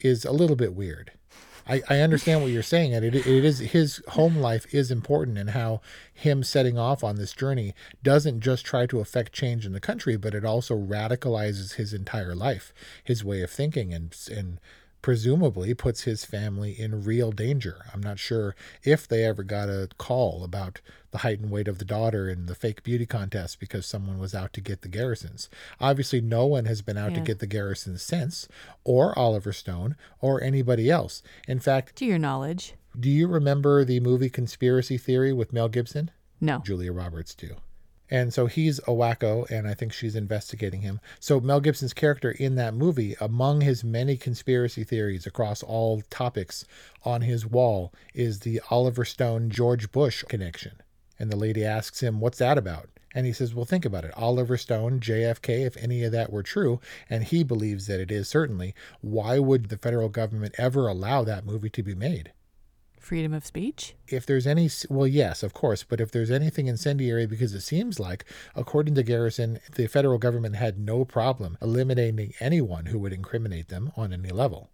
is 0.00 0.24
a 0.24 0.32
little 0.32 0.56
bit 0.56 0.74
weird. 0.74 1.12
I, 1.68 1.82
I 1.88 2.00
understand 2.00 2.42
what 2.42 2.50
you're 2.50 2.62
saying, 2.62 2.94
and 2.94 3.04
it, 3.04 3.14
it 3.14 3.26
is 3.26 3.58
his 3.60 4.02
home 4.08 4.36
life 4.36 4.72
is 4.74 4.90
important, 4.90 5.38
and 5.38 5.50
how 5.50 5.80
him 6.12 6.42
setting 6.42 6.78
off 6.78 7.04
on 7.04 7.16
this 7.16 7.32
journey 7.32 7.74
doesn't 8.02 8.40
just 8.40 8.64
try 8.64 8.86
to 8.86 8.98
affect 8.98 9.32
change 9.32 9.66
in 9.66 9.72
the 9.72 9.80
country, 9.80 10.16
but 10.16 10.34
it 10.34 10.44
also 10.44 10.76
radicalizes 10.76 11.74
his 11.74 11.92
entire 11.92 12.34
life, 12.34 12.72
his 13.04 13.24
way 13.24 13.42
of 13.42 13.50
thinking, 13.50 13.92
and 13.92 14.16
and 14.34 14.58
presumably 15.02 15.74
puts 15.74 16.02
his 16.02 16.24
family 16.24 16.72
in 16.78 17.04
real 17.04 17.32
danger. 17.32 17.84
I'm 17.92 18.00
not 18.02 18.18
sure 18.18 18.54
if 18.84 19.08
they 19.08 19.24
ever 19.24 19.42
got 19.42 19.68
a 19.68 19.88
call 19.98 20.44
about 20.44 20.80
the 21.10 21.18
height 21.18 21.40
and 21.40 21.50
weight 21.50 21.68
of 21.68 21.78
the 21.78 21.84
daughter 21.84 22.28
in 22.28 22.46
the 22.46 22.54
fake 22.54 22.82
beauty 22.82 23.06
contest 23.06 23.58
because 23.58 23.84
someone 23.86 24.18
was 24.18 24.34
out 24.34 24.52
to 24.52 24.60
get 24.60 24.82
the 24.82 24.88
Garrisons. 24.88 25.48
Obviously, 25.80 26.20
no 26.20 26.46
one 26.46 26.66
has 26.66 26.82
been 26.82 26.96
out 26.98 27.14
to 27.14 27.20
get 27.20 27.38
the 27.40 27.46
Garrisons 27.46 28.02
since, 28.02 28.46
or 28.84 29.18
Oliver 29.18 29.52
Stone, 29.52 29.96
or 30.20 30.42
anybody 30.42 30.90
else. 30.90 31.22
In 31.48 31.58
fact, 31.60 31.96
To 31.96 32.04
your 32.04 32.18
knowledge. 32.18 32.74
do 32.98 33.08
you 33.10 33.26
remember 33.26 33.84
the 33.84 34.00
movie 34.00 34.30
Conspiracy 34.30 34.96
Theory 34.98 35.32
with 35.32 35.52
Mel 35.52 35.68
Gibson? 35.68 36.10
No. 36.40 36.58
Julia 36.60 36.92
Roberts 36.92 37.34
too. 37.34 37.56
And 38.10 38.34
so 38.34 38.46
he's 38.46 38.78
a 38.80 38.90
wacko, 38.90 39.48
and 39.50 39.68
I 39.68 39.74
think 39.74 39.92
she's 39.92 40.16
investigating 40.16 40.80
him. 40.80 41.00
So 41.20 41.38
Mel 41.40 41.60
Gibson's 41.60 41.94
character 41.94 42.32
in 42.32 42.56
that 42.56 42.74
movie, 42.74 43.14
among 43.20 43.60
his 43.60 43.84
many 43.84 44.16
conspiracy 44.16 44.82
theories 44.82 45.26
across 45.26 45.62
all 45.62 46.02
topics 46.10 46.64
on 47.04 47.22
his 47.22 47.46
wall, 47.46 47.92
is 48.12 48.40
the 48.40 48.60
Oliver 48.68 49.04
Stone 49.04 49.50
George 49.50 49.92
Bush 49.92 50.24
connection. 50.24 50.82
And 51.20 51.30
the 51.30 51.36
lady 51.36 51.64
asks 51.64 52.02
him, 52.02 52.18
What's 52.18 52.38
that 52.38 52.58
about? 52.58 52.88
And 53.14 53.26
he 53.26 53.32
says, 53.32 53.54
Well, 53.54 53.64
think 53.64 53.84
about 53.84 54.04
it. 54.04 54.12
Oliver 54.16 54.56
Stone, 54.56 55.00
JFK, 55.00 55.66
if 55.66 55.76
any 55.76 56.02
of 56.02 56.12
that 56.12 56.32
were 56.32 56.42
true, 56.42 56.80
and 57.08 57.24
he 57.24 57.44
believes 57.44 57.86
that 57.86 58.00
it 58.00 58.10
is 58.10 58.28
certainly, 58.28 58.74
why 59.00 59.38
would 59.38 59.68
the 59.68 59.78
federal 59.78 60.08
government 60.08 60.54
ever 60.58 60.88
allow 60.88 61.22
that 61.24 61.46
movie 61.46 61.70
to 61.70 61.82
be 61.82 61.94
made? 61.94 62.32
Freedom 63.10 63.34
of 63.34 63.44
speech? 63.44 63.96
if 64.06 64.24
there's 64.24 64.46
any 64.46 64.70
well 64.88 65.04
yes 65.04 65.42
of 65.42 65.52
course 65.52 65.82
but 65.82 66.00
if 66.00 66.12
there's 66.12 66.30
anything 66.30 66.68
incendiary 66.68 67.26
because 67.26 67.52
it 67.54 67.62
seems 67.62 67.98
like 67.98 68.24
according 68.54 68.94
to 68.94 69.02
garrison 69.02 69.58
the 69.74 69.88
federal 69.88 70.16
government 70.16 70.54
had 70.54 70.78
no 70.78 71.04
problem 71.04 71.58
eliminating 71.60 72.34
anyone 72.38 72.86
who 72.86 73.00
would 73.00 73.12
incriminate 73.12 73.66
them 73.66 73.90
on 73.96 74.12
any 74.12 74.30
level 74.30 74.70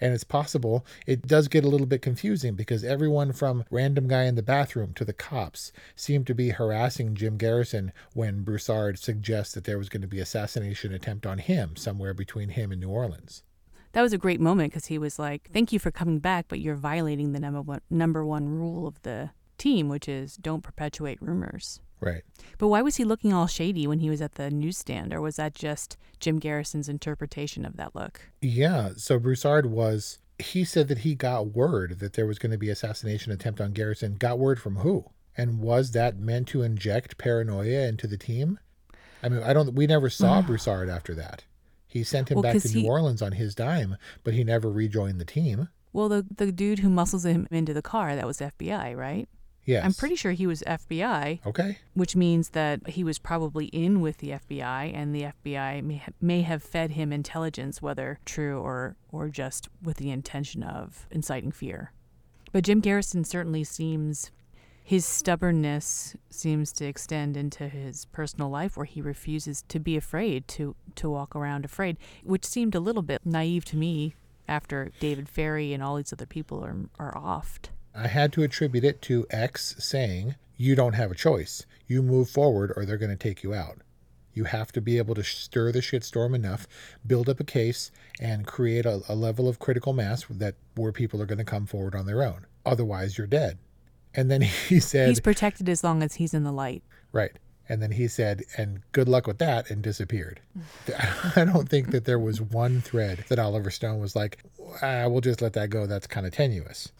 and 0.00 0.14
it's 0.14 0.24
possible 0.24 0.86
it 1.06 1.26
does 1.26 1.48
get 1.48 1.66
a 1.66 1.68
little 1.68 1.86
bit 1.86 2.00
confusing 2.00 2.54
because 2.54 2.82
everyone 2.82 3.30
from 3.30 3.66
random 3.70 4.08
guy 4.08 4.24
in 4.24 4.36
the 4.36 4.42
bathroom 4.42 4.94
to 4.94 5.04
the 5.04 5.12
cops 5.12 5.70
seem 5.94 6.24
to 6.24 6.34
be 6.34 6.48
harassing 6.48 7.14
Jim 7.14 7.36
Garrison 7.36 7.92
when 8.14 8.42
Broussard 8.42 8.98
suggests 8.98 9.52
that 9.52 9.64
there 9.64 9.76
was 9.76 9.90
going 9.90 10.00
to 10.00 10.08
be 10.08 10.20
assassination 10.20 10.94
attempt 10.94 11.26
on 11.26 11.36
him 11.36 11.76
somewhere 11.76 12.14
between 12.14 12.48
him 12.48 12.72
and 12.72 12.80
New 12.80 12.88
Orleans. 12.88 13.42
That 13.96 14.02
was 14.02 14.12
a 14.12 14.18
great 14.18 14.42
moment 14.42 14.72
because 14.72 14.88
he 14.88 14.98
was 14.98 15.18
like, 15.18 15.48
"Thank 15.54 15.72
you 15.72 15.78
for 15.78 15.90
coming 15.90 16.18
back, 16.18 16.48
but 16.48 16.60
you're 16.60 16.74
violating 16.74 17.32
the 17.32 17.40
number 17.40 17.62
one 17.62 17.80
number 17.88 18.26
one 18.26 18.46
rule 18.46 18.86
of 18.86 19.00
the 19.04 19.30
team, 19.56 19.88
which 19.88 20.06
is 20.06 20.36
don't 20.36 20.62
perpetuate 20.62 21.16
rumors." 21.22 21.80
Right. 21.98 22.20
But 22.58 22.68
why 22.68 22.82
was 22.82 22.96
he 22.96 23.04
looking 23.04 23.32
all 23.32 23.46
shady 23.46 23.86
when 23.86 24.00
he 24.00 24.10
was 24.10 24.20
at 24.20 24.34
the 24.34 24.50
newsstand, 24.50 25.14
or 25.14 25.22
was 25.22 25.36
that 25.36 25.54
just 25.54 25.96
Jim 26.20 26.38
Garrison's 26.38 26.90
interpretation 26.90 27.64
of 27.64 27.78
that 27.78 27.94
look? 27.94 28.20
Yeah. 28.42 28.90
So 28.98 29.18
Broussard 29.18 29.64
was, 29.64 30.18
he 30.38 30.62
said 30.62 30.88
that 30.88 30.98
he 30.98 31.14
got 31.14 31.54
word 31.54 31.98
that 32.00 32.12
there 32.12 32.26
was 32.26 32.38
going 32.38 32.52
to 32.52 32.58
be 32.58 32.68
assassination 32.68 33.32
attempt 33.32 33.62
on 33.62 33.72
Garrison. 33.72 34.16
Got 34.16 34.38
word 34.38 34.60
from 34.60 34.76
who? 34.76 35.06
And 35.38 35.58
was 35.58 35.92
that 35.92 36.18
meant 36.18 36.48
to 36.48 36.60
inject 36.60 37.16
paranoia 37.16 37.88
into 37.88 38.06
the 38.06 38.18
team? 38.18 38.58
I 39.22 39.30
mean, 39.30 39.42
I 39.42 39.54
don't, 39.54 39.72
we 39.72 39.86
never 39.86 40.10
saw 40.10 40.42
Broussard 40.46 40.90
after 40.90 41.14
that. 41.14 41.44
He 41.86 42.02
sent 42.04 42.30
him 42.30 42.36
Well, 42.36 42.42
back 42.42 42.60
to 42.60 42.74
New 42.74 42.86
Orleans 42.86 43.22
on 43.22 43.32
his 43.32 43.54
dime, 43.54 43.96
but 44.24 44.34
he 44.34 44.44
never 44.44 44.70
rejoined 44.70 45.20
the 45.20 45.24
team. 45.24 45.68
Well, 45.92 46.08
the 46.08 46.26
the 46.36 46.52
dude 46.52 46.80
who 46.80 46.90
muscles 46.90 47.24
him 47.24 47.46
into 47.50 47.72
the 47.72 47.82
car 47.82 48.14
that 48.16 48.26
was 48.26 48.38
FBI, 48.38 48.94
right? 48.96 49.28
Yes. 49.64 49.84
I'm 49.84 49.94
pretty 49.94 50.14
sure 50.14 50.30
he 50.32 50.46
was 50.46 50.62
FBI. 50.62 51.40
Okay. 51.44 51.78
Which 51.94 52.14
means 52.14 52.50
that 52.50 52.88
he 52.90 53.02
was 53.02 53.18
probably 53.18 53.66
in 53.66 54.00
with 54.00 54.18
the 54.18 54.30
FBI, 54.30 54.94
and 54.94 55.12
the 55.12 55.32
FBI 55.44 55.82
may, 55.82 55.96
ha- 55.96 56.12
may 56.20 56.42
have 56.42 56.62
fed 56.62 56.92
him 56.92 57.12
intelligence, 57.12 57.82
whether 57.82 58.20
true 58.24 58.60
or, 58.60 58.94
or 59.10 59.28
just 59.28 59.68
with 59.82 59.96
the 59.96 60.10
intention 60.10 60.62
of 60.62 61.08
inciting 61.10 61.50
fear. 61.50 61.92
But 62.52 62.62
Jim 62.62 62.78
Garrison 62.78 63.24
certainly 63.24 63.64
seems, 63.64 64.30
his 64.86 65.04
stubbornness 65.04 66.14
seems 66.30 66.72
to 66.72 66.86
extend 66.86 67.36
into 67.36 67.66
his 67.66 68.04
personal 68.04 68.48
life 68.48 68.76
where 68.76 68.86
he 68.86 69.02
refuses 69.02 69.64
to 69.66 69.80
be 69.80 69.96
afraid, 69.96 70.46
to, 70.46 70.76
to 70.94 71.10
walk 71.10 71.34
around 71.34 71.64
afraid, 71.64 71.96
which 72.22 72.44
seemed 72.44 72.72
a 72.72 72.78
little 72.78 73.02
bit 73.02 73.20
naive 73.24 73.64
to 73.64 73.76
me 73.76 74.14
after 74.46 74.92
David 75.00 75.28
Ferrie 75.28 75.74
and 75.74 75.82
all 75.82 75.96
these 75.96 76.12
other 76.12 76.24
people 76.24 76.64
are, 76.64 76.76
are 77.00 77.12
offed. 77.14 77.70
I 77.96 78.06
had 78.06 78.32
to 78.34 78.44
attribute 78.44 78.84
it 78.84 79.02
to 79.02 79.26
X 79.28 79.74
saying, 79.80 80.36
You 80.56 80.76
don't 80.76 80.94
have 80.94 81.10
a 81.10 81.16
choice. 81.16 81.66
You 81.88 82.00
move 82.00 82.30
forward 82.30 82.72
or 82.76 82.84
they're 82.84 82.96
going 82.96 83.10
to 83.10 83.16
take 83.16 83.42
you 83.42 83.52
out. 83.52 83.78
You 84.34 84.44
have 84.44 84.70
to 84.70 84.80
be 84.80 84.98
able 84.98 85.16
to 85.16 85.24
stir 85.24 85.72
the 85.72 85.80
shitstorm 85.80 86.32
enough, 86.32 86.68
build 87.04 87.28
up 87.28 87.40
a 87.40 87.44
case, 87.44 87.90
and 88.20 88.46
create 88.46 88.86
a, 88.86 89.02
a 89.08 89.16
level 89.16 89.48
of 89.48 89.58
critical 89.58 89.92
mass 89.92 90.26
that 90.30 90.54
where 90.76 90.92
people 90.92 91.20
are 91.20 91.26
going 91.26 91.38
to 91.38 91.44
come 91.44 91.66
forward 91.66 91.96
on 91.96 92.06
their 92.06 92.22
own. 92.22 92.46
Otherwise, 92.64 93.18
you're 93.18 93.26
dead. 93.26 93.58
And 94.16 94.30
then 94.30 94.40
he 94.68 94.80
said, 94.80 95.08
He's 95.08 95.20
protected 95.20 95.68
as 95.68 95.84
long 95.84 96.02
as 96.02 96.14
he's 96.14 96.34
in 96.34 96.42
the 96.42 96.52
light. 96.52 96.82
Right. 97.12 97.32
And 97.68 97.82
then 97.82 97.92
he 97.92 98.06
said, 98.06 98.44
and 98.56 98.80
good 98.92 99.08
luck 99.08 99.26
with 99.26 99.38
that, 99.38 99.70
and 99.70 99.82
disappeared. 99.82 100.40
I 101.36 101.44
don't 101.44 101.68
think 101.68 101.90
that 101.90 102.04
there 102.04 102.18
was 102.18 102.40
one 102.40 102.80
thread 102.80 103.24
that 103.28 103.40
Oliver 103.40 103.70
Stone 103.70 103.98
was 103.98 104.14
like, 104.14 104.38
ah, 104.82 105.08
we'll 105.08 105.20
just 105.20 105.42
let 105.42 105.54
that 105.54 105.70
go. 105.70 105.86
That's 105.86 106.06
kind 106.06 106.26
of 106.26 106.32
tenuous. 106.32 106.92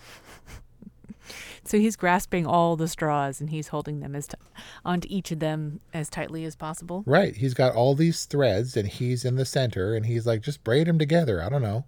So 1.64 1.78
he's 1.78 1.96
grasping 1.96 2.46
all 2.46 2.76
the 2.76 2.86
straws 2.86 3.40
and 3.40 3.50
he's 3.50 3.68
holding 3.68 3.98
them 3.98 4.14
as 4.14 4.28
t- 4.28 4.36
onto 4.84 5.08
each 5.10 5.32
of 5.32 5.40
them 5.40 5.80
as 5.92 6.08
tightly 6.08 6.44
as 6.44 6.54
possible. 6.54 7.02
Right. 7.06 7.34
He's 7.34 7.54
got 7.54 7.74
all 7.74 7.94
these 7.94 8.24
threads 8.24 8.76
and 8.76 8.86
he's 8.86 9.24
in 9.24 9.34
the 9.34 9.44
center 9.44 9.94
and 9.94 10.06
he's 10.06 10.26
like, 10.26 10.42
just 10.42 10.62
braid 10.62 10.86
them 10.86 10.98
together. 10.98 11.42
I 11.42 11.48
don't 11.48 11.62
know. 11.62 11.84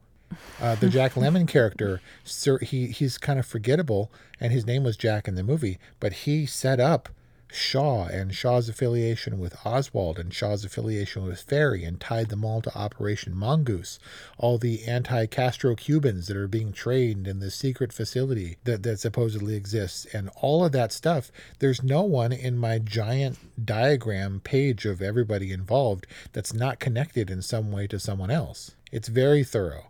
Uh, 0.61 0.75
the 0.77 0.89
Jack 0.91 1.15
Lemmon 1.15 1.47
character, 1.47 2.01
sir, 2.25 2.59
he 2.59 2.89
he's 2.89 3.19
kind 3.19 3.39
of 3.39 3.47
forgettable, 3.47 4.11
and 4.41 4.53
his 4.53 4.67
name 4.67 4.85
was 4.85 4.97
Jack 4.97 5.29
in 5.29 5.35
the 5.35 5.43
movie, 5.43 5.79
but 6.01 6.13
he 6.13 6.47
set 6.47 6.81
up 6.81 7.09
Shaw 7.51 8.05
and 8.05 8.35
Shaw's 8.35 8.69
affiliation 8.69 9.39
with 9.39 9.57
Oswald 9.65 10.19
and 10.19 10.35
Shaw's 10.35 10.67
affiliation 10.67 11.25
with 11.25 11.41
Ferrie 11.41 11.83
and 11.83 11.99
tied 11.99 12.29
them 12.29 12.45
all 12.45 12.61
to 12.61 12.77
Operation 12.77 13.35
Mongoose. 13.35 13.99
All 14.37 14.59
the 14.59 14.85
anti 14.85 15.25
Castro 15.27 15.75
Cubans 15.75 16.27
that 16.27 16.37
are 16.37 16.47
being 16.47 16.73
trained 16.73 17.27
in 17.27 17.41
the 17.41 17.51
secret 17.51 17.93
facility 17.93 18.59
that, 18.65 18.83
that 18.83 19.01
supposedly 19.01 19.55
exists, 19.55 20.07
and 20.13 20.29
all 20.37 20.63
of 20.63 20.73
that 20.73 20.93
stuff. 20.93 21.33
There's 21.59 21.83
no 21.83 22.03
one 22.03 22.33
in 22.33 22.59
my 22.59 22.79
giant 22.79 23.39
diagram 23.65 24.41
page 24.41 24.85
of 24.85 25.01
everybody 25.01 25.51
involved 25.51 26.07
that's 26.35 26.53
not 26.53 26.81
connected 26.81 27.31
in 27.31 27.41
some 27.41 27.73
way 27.73 27.87
to 27.87 27.99
someone 27.99 28.31
else. 28.31 28.73
It's 28.93 29.09
very 29.09 29.43
thorough. 29.43 29.87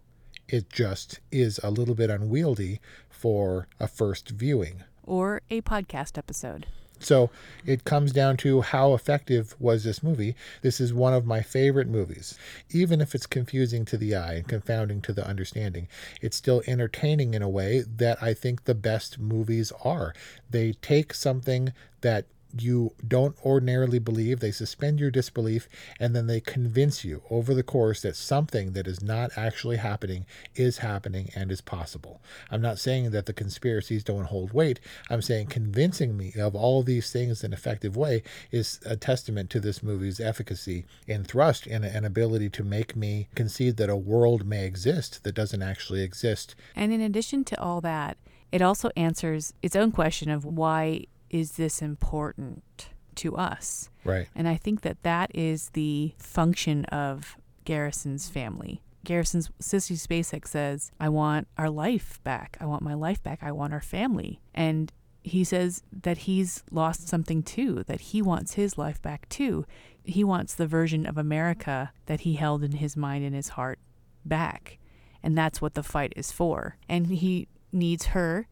It 0.49 0.71
just 0.71 1.21
is 1.31 1.61
a 1.63 1.71
little 1.71 1.95
bit 1.95 2.11
unwieldy 2.11 2.81
for 3.11 3.69
a 3.79 3.87
first 3.87 4.31
viewing. 4.31 4.85
Or 5.05 5.43
a 5.51 5.61
podcast 5.63 6.17
episode. 6.17 6.67
So 7.01 7.31
it 7.65 7.85
comes 7.85 8.13
down 8.13 8.39
to 8.39 8.61
how 8.61 8.95
effective 8.95 9.55
was 9.61 9.85
this 9.85 10.03
movie. 10.03 10.35
This 10.63 10.81
is 10.81 10.93
one 10.93 11.15
of 11.15 11.27
my 11.27 11.43
favorite 11.43 11.89
movies. 11.89 12.37
Even 12.71 13.01
if 13.01 13.15
it's 13.15 13.27
confusing 13.27 13.85
to 13.87 13.97
the 13.97 14.17
eye 14.17 14.35
and 14.35 14.49
confounding 14.49 15.01
to 15.03 15.13
the 15.13 15.27
understanding, 15.27 15.87
it's 16.21 16.37
still 16.37 16.63
entertaining 16.67 17.35
in 17.35 17.43
a 17.43 17.49
way 17.49 17.85
that 17.87 18.23
I 18.23 18.35
think 18.35 18.65
the 18.65 18.75
best 18.75 19.19
movies 19.19 19.73
are. 19.85 20.15
They 20.51 20.73
take 20.73 21.15
something 21.15 21.73
that 22.01 22.27
you 22.57 22.93
don't 23.07 23.37
ordinarily 23.45 23.99
believe, 23.99 24.41
they 24.41 24.51
suspend 24.51 25.01
your 25.01 25.11
disbelief, 25.11 25.69
and 25.99 26.15
then 26.15 26.27
they 26.27 26.41
convince 26.41 27.05
you 27.05 27.23
over 27.31 27.55
the 27.55 27.63
course 27.63 28.03
that 28.03 28.17
something 28.17 28.73
that 28.73 28.87
is 28.87 29.03
not 29.03 29.31
actually 29.37 29.77
happening 29.77 30.27
is 30.55 30.79
happening 30.79 31.31
and 31.35 31.51
is 31.51 31.61
possible. 31.61 32.21
I'm 32.51 32.63
not 32.63 32.79
saying 32.79 33.11
that 33.11 33.27
the 33.27 33.33
conspiracies 33.33 34.05
don't 34.05 34.27
hold 34.27 34.53
weight. 34.53 34.81
I'm 35.11 35.23
saying 35.23 35.49
convincing 35.49 36.17
me 36.17 36.33
of 36.39 36.55
all 36.55 36.83
these 36.83 37.13
things 37.13 37.43
in 37.43 37.49
an 37.49 37.53
effective 37.53 37.97
way 37.97 38.23
is 38.51 38.81
a 38.85 38.97
testament 38.97 39.51
to 39.51 39.61
this 39.61 39.83
movie's 39.83 40.21
efficacy 40.21 40.85
and 41.07 41.27
thrust 41.27 41.67
and 41.67 41.85
an 41.85 42.05
ability 42.05 42.51
to 42.51 42.65
make 42.65 42.95
me 42.95 43.29
concede 43.35 43.77
that 43.79 43.91
a 43.91 43.97
world 43.97 44.47
may 44.47 44.65
exist 44.65 45.25
that 45.25 45.35
doesn't 45.35 45.63
actually 45.63 46.03
exist. 46.03 46.55
And 46.77 46.93
in 46.93 47.01
addition 47.01 47.45
to 47.45 47.61
all 47.61 47.81
that, 47.81 48.17
it 48.53 48.63
also 48.63 48.91
answers 48.97 49.53
its 49.63 49.77
own 49.77 49.93
question 49.93 50.31
of 50.31 50.45
why 50.45 51.07
is 51.31 51.53
this 51.53 51.83
important 51.83 52.91
to 53.17 53.37
us? 53.37 53.91
Right. 54.05 54.29
And 54.35 54.49
I 54.49 54.57
think 54.57 54.83
that 54.83 55.03
that 55.03 55.31
is 55.35 55.71
the 55.71 56.15
function 56.19 56.85
of 56.87 57.37
Garrison's 57.65 58.29
family. 58.29 58.83
Garrison's 59.05 59.51
Sissy 59.61 59.97
Spacek 59.97 60.47
says, 60.47 60.93
I 61.01 61.09
want 61.09 61.49
our 61.57 61.71
life 61.71 62.21
back. 62.25 62.57
I 62.61 62.67
want 62.67 62.83
my 62.83 62.95
life 62.95 63.23
back. 63.23 63.41
I 63.43 63.53
want 63.53 63.73
our 63.73 63.81
family. 63.81 64.41
And 64.55 64.93
he 65.23 65.45
says 65.45 65.83
that 66.03 66.19
he's 66.19 66.63
lost 66.71 67.09
something 67.09 67.43
too, 67.43 67.85
that 67.87 68.01
he 68.01 68.23
wants 68.23 68.55
his 68.55 68.79
life 68.79 69.01
back 69.03 69.29
too. 69.29 69.67
He 70.05 70.25
wants 70.25 70.55
the 70.55 70.67
version 70.67 71.07
of 71.07 71.19
America 71.19 71.93
that 72.07 72.21
he 72.21 72.35
held 72.35 72.65
in 72.65 72.73
his 72.73 72.97
mind 72.97 73.25
and 73.25 73.35
his 73.35 73.51
heart 73.51 73.79
back. 74.25 74.79
And 75.23 75.37
that's 75.37 75.61
what 75.61 75.75
the 75.75 75.83
fight 75.83 76.13
is 76.17 76.33
for. 76.33 76.77
And 76.89 77.07
he 77.09 77.49
needs 77.73 78.07
her 78.07 78.47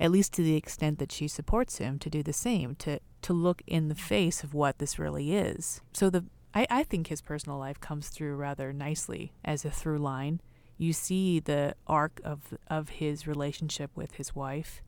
at 0.00 0.10
least 0.10 0.32
to 0.34 0.42
the 0.42 0.56
extent 0.56 0.98
that 0.98 1.12
she 1.12 1.28
supports 1.28 1.78
him, 1.78 1.98
to 2.00 2.10
do 2.10 2.22
the 2.22 2.32
same, 2.32 2.74
to, 2.76 2.98
to 3.22 3.32
look 3.32 3.62
in 3.66 3.88
the 3.88 3.94
face 3.94 4.42
of 4.42 4.54
what 4.54 4.78
this 4.78 4.98
really 4.98 5.34
is. 5.34 5.80
So 5.92 6.10
the 6.10 6.24
I, 6.54 6.66
I 6.70 6.82
think 6.84 7.08
his 7.08 7.20
personal 7.20 7.58
life 7.58 7.80
comes 7.80 8.08
through 8.08 8.36
rather 8.36 8.72
nicely 8.72 9.32
as 9.44 9.64
a 9.64 9.70
through 9.70 9.98
line. 9.98 10.40
You 10.78 10.92
see 10.92 11.40
the 11.40 11.74
arc 11.86 12.20
of 12.24 12.54
of 12.68 12.88
his 12.90 13.26
relationship 13.26 13.90
with 13.94 14.12
his 14.12 14.34
wife, 14.34 14.82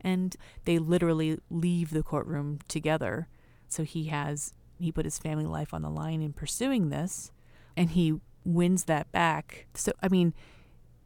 and 0.00 0.36
they 0.64 0.78
literally 0.78 1.38
leave 1.50 1.90
the 1.90 2.02
courtroom 2.02 2.60
together. 2.68 3.28
So 3.68 3.84
he 3.84 4.04
has 4.04 4.54
he 4.78 4.92
put 4.92 5.04
his 5.04 5.18
family 5.18 5.46
life 5.46 5.74
on 5.74 5.82
the 5.82 5.90
line 5.90 6.22
in 6.22 6.32
pursuing 6.32 6.90
this, 6.90 7.32
and 7.76 7.90
he 7.90 8.20
wins 8.44 8.84
that 8.84 9.10
back. 9.12 9.66
So 9.74 9.92
I 10.02 10.08
mean, 10.08 10.34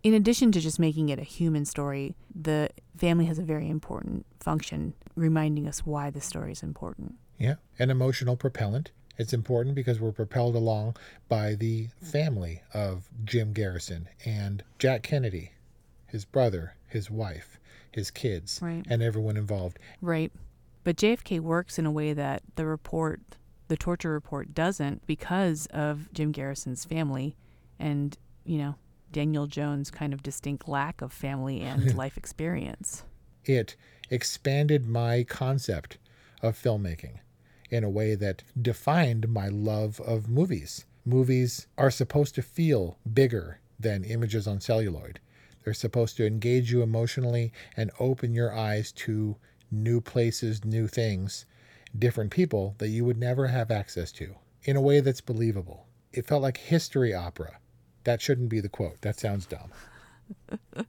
in 0.02 0.14
addition 0.14 0.52
to 0.52 0.60
just 0.60 0.78
making 0.78 1.08
it 1.08 1.18
a 1.18 1.24
human 1.24 1.64
story, 1.64 2.14
the 2.34 2.70
family 2.96 3.26
has 3.26 3.38
a 3.38 3.42
very 3.42 3.68
important 3.68 4.26
function, 4.40 4.94
reminding 5.16 5.66
us 5.66 5.80
why 5.80 6.10
the 6.10 6.20
story 6.20 6.52
is 6.52 6.62
important. 6.62 7.14
Yeah, 7.38 7.56
an 7.78 7.90
emotional 7.90 8.36
propellant. 8.36 8.92
It's 9.18 9.32
important 9.32 9.74
because 9.74 10.00
we're 10.00 10.12
propelled 10.12 10.56
along 10.56 10.96
by 11.28 11.54
the 11.54 11.88
family 12.00 12.62
of 12.72 13.08
Jim 13.24 13.52
Garrison 13.52 14.08
and 14.24 14.64
Jack 14.78 15.02
Kennedy, 15.02 15.52
his 16.06 16.24
brother, 16.24 16.74
his 16.88 17.10
wife, 17.10 17.58
his 17.90 18.10
kids, 18.10 18.58
right. 18.62 18.84
and 18.88 19.02
everyone 19.02 19.36
involved. 19.36 19.78
Right. 20.00 20.32
But 20.84 20.96
JFK 20.96 21.40
works 21.40 21.78
in 21.78 21.86
a 21.86 21.90
way 21.90 22.12
that 22.12 22.42
the 22.56 22.66
report, 22.66 23.20
the 23.68 23.76
torture 23.76 24.10
report, 24.10 24.54
doesn't 24.54 25.06
because 25.06 25.66
of 25.66 26.12
Jim 26.12 26.32
Garrison's 26.32 26.84
family 26.84 27.36
and, 27.78 28.16
you 28.44 28.58
know, 28.58 28.74
Daniel 29.12 29.46
Jones' 29.46 29.90
kind 29.90 30.12
of 30.12 30.22
distinct 30.22 30.68
lack 30.68 31.02
of 31.02 31.12
family 31.12 31.60
and 31.60 31.94
life 31.96 32.16
experience. 32.16 33.04
It 33.44 33.76
expanded 34.10 34.86
my 34.86 35.24
concept 35.24 35.98
of 36.42 36.60
filmmaking 36.60 37.18
in 37.70 37.84
a 37.84 37.90
way 37.90 38.14
that 38.14 38.42
defined 38.60 39.28
my 39.28 39.48
love 39.48 40.00
of 40.00 40.28
movies. 40.28 40.84
Movies 41.04 41.66
are 41.78 41.90
supposed 41.90 42.34
to 42.34 42.42
feel 42.42 42.98
bigger 43.12 43.60
than 43.80 44.04
images 44.04 44.46
on 44.46 44.60
celluloid. 44.60 45.20
They're 45.64 45.74
supposed 45.74 46.16
to 46.16 46.26
engage 46.26 46.70
you 46.70 46.82
emotionally 46.82 47.52
and 47.76 47.90
open 47.98 48.34
your 48.34 48.54
eyes 48.54 48.92
to 48.92 49.36
new 49.70 50.00
places, 50.00 50.64
new 50.64 50.86
things, 50.86 51.46
different 51.98 52.30
people 52.30 52.74
that 52.78 52.88
you 52.88 53.04
would 53.04 53.18
never 53.18 53.48
have 53.48 53.70
access 53.70 54.12
to 54.12 54.34
in 54.64 54.76
a 54.76 54.80
way 54.80 55.00
that's 55.00 55.20
believable. 55.20 55.86
It 56.12 56.26
felt 56.26 56.42
like 56.42 56.56
history 56.58 57.14
opera. 57.14 57.58
That 58.04 58.20
shouldn't 58.20 58.48
be 58.48 58.60
the 58.60 58.68
quote. 58.68 59.00
That 59.02 59.18
sounds 59.18 59.46
dumb. 59.46 59.70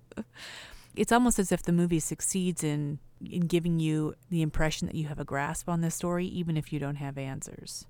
it's 0.95 1.12
almost 1.12 1.39
as 1.39 1.52
if 1.52 1.63
the 1.63 1.71
movie 1.71 1.99
succeeds 1.99 2.63
in 2.63 2.99
in 3.21 3.47
giving 3.47 3.80
you 3.80 4.15
the 4.30 4.41
impression 4.41 4.86
that 4.88 4.95
you 4.95 5.08
have 5.08 5.19
a 5.19 5.23
grasp 5.23 5.69
on 5.69 5.80
this 5.80 5.95
story 5.95 6.26
even 6.26 6.58
if 6.58 6.73
you 6.73 6.80
don't 6.80 6.95
have 6.95 7.17
answers. 7.17 7.86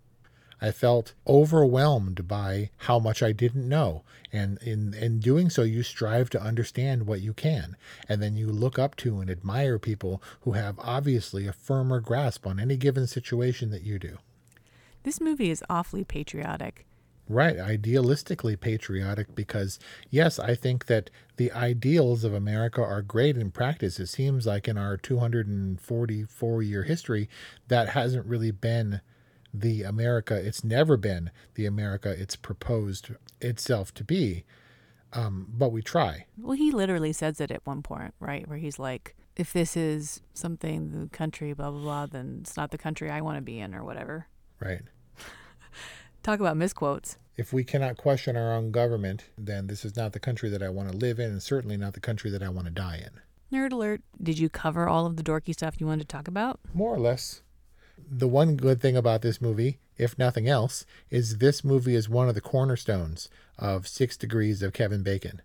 I 0.62 0.72
felt 0.72 1.14
overwhelmed 1.28 2.26
by 2.26 2.70
how 2.78 2.98
much 2.98 3.22
I 3.22 3.34
didn't 3.34 3.68
know. 3.68 4.04
And 4.32 4.58
in, 4.60 4.94
in 4.94 5.20
doing 5.20 5.50
so, 5.50 5.64
you 5.64 5.84
strive 5.84 6.30
to 6.30 6.42
understand 6.42 7.06
what 7.06 7.20
you 7.20 7.34
can. 7.34 7.76
And 8.08 8.22
then 8.24 8.38
you 8.38 8.48
look 8.48 8.80
up 8.80 8.96
to 8.98 9.20
and 9.20 9.30
admire 9.30 9.78
people 9.78 10.24
who 10.42 10.54
have 10.54 10.80
obviously 10.80 11.48
a 11.48 11.54
firmer 11.54 12.00
grasp 12.00 12.48
on 12.48 12.62
any 12.62 12.78
given 12.78 13.08
situation 13.08 13.72
that 13.72 13.84
you 13.84 14.00
do. 14.00 14.20
This 15.04 15.20
movie 15.20 15.50
is 15.50 15.66
awfully 15.70 16.06
patriotic. 16.06 16.86
Right, 17.30 17.56
idealistically 17.56 18.60
patriotic 18.60 19.34
because, 19.34 19.80
yes, 20.10 20.40
I 20.40 20.56
think 20.56 20.88
that 20.88 21.10
the 21.38 21.52
ideals 21.54 22.24
of 22.26 22.34
America 22.34 22.82
are 22.82 23.02
great 23.02 23.38
in 23.38 23.50
practice. 23.52 24.00
It 24.00 24.08
seems 24.08 24.46
like 24.46 24.68
in 24.68 24.78
our 24.78 24.98
244 24.98 26.62
year 26.62 26.84
history, 26.84 27.30
that 27.70 27.90
hasn't 27.90 28.26
really 28.26 28.52
been 28.52 29.02
the 29.54 29.84
America, 29.84 30.36
it's 30.36 30.64
never 30.64 30.98
been 30.98 31.30
the 31.54 31.66
America 31.66 32.10
it's 32.10 32.36
proposed 32.36 33.12
itself 33.40 33.94
to 33.94 34.04
be. 34.04 34.44
Um, 35.14 35.48
but 35.54 35.72
we 35.72 35.84
try. 35.84 36.26
Well, 36.38 36.58
he 36.58 36.72
literally 36.72 37.14
says 37.14 37.40
it 37.40 37.52
at 37.52 37.66
one 37.66 37.84
point, 37.84 38.16
right? 38.20 38.48
Where 38.48 38.58
he's 38.58 38.80
like, 38.80 39.16
if 39.36 39.54
this 39.54 39.78
is 39.78 40.22
something, 40.34 40.92
the 40.92 41.10
country, 41.10 41.54
blah, 41.54 41.70
blah, 41.70 41.82
blah, 41.82 42.06
then 42.08 42.40
it's 42.42 42.58
not 42.58 42.72
the 42.72 42.78
country 42.78 43.10
I 43.10 43.22
want 43.22 43.38
to 43.38 43.42
be 43.42 43.60
in 43.60 43.76
or 43.76 43.84
whatever. 43.84 44.28
Right. 44.60 44.82
Talk 46.24 46.40
about 46.40 46.56
misquotes. 46.56 47.18
If 47.36 47.52
we 47.52 47.66
cannot 47.66 47.98
question 47.98 48.38
our 48.38 48.54
own 48.54 48.72
government, 48.72 49.26
then 49.38 49.68
this 49.68 49.84
is 49.84 49.98
not 49.98 50.14
the 50.14 50.22
country 50.22 50.50
that 50.50 50.64
I 50.64 50.70
want 50.70 50.90
to 50.90 50.96
live 50.96 51.20
in, 51.20 51.30
and 51.30 51.44
certainly 51.44 51.76
not 51.76 51.94
the 51.94 52.00
country 52.00 52.32
that 52.32 52.42
I 52.42 52.48
want 52.48 52.66
to 52.66 52.72
die 52.72 53.06
in. 53.06 53.58
Nerd 53.58 53.74
alert. 53.74 54.02
Did 54.22 54.40
you 54.40 54.48
cover 54.48 54.88
all 54.88 55.06
of 55.06 55.18
the 55.18 55.24
dorky 55.24 55.54
stuff 55.54 55.76
you 55.80 55.86
wanted 55.86 56.08
to 56.08 56.16
talk 56.16 56.30
about? 56.30 56.62
More 56.74 56.96
or 56.96 57.00
less. 57.00 57.42
The 58.10 58.30
one 58.30 58.56
good 58.56 58.82
thing 58.82 58.96
about 58.96 59.22
this 59.22 59.42
movie, 59.42 59.80
if 59.98 60.18
nothing 60.18 60.48
else, 60.48 60.86
is 61.10 61.40
this 61.40 61.62
movie 61.62 61.94
is 61.94 62.08
one 62.08 62.30
of 62.30 62.36
the 62.36 62.42
cornerstones 62.42 63.28
of 63.60 63.86
Six 63.86 64.16
Degrees 64.16 64.62
of 64.64 64.72
Kevin 64.72 65.04
Bacon. 65.04 65.42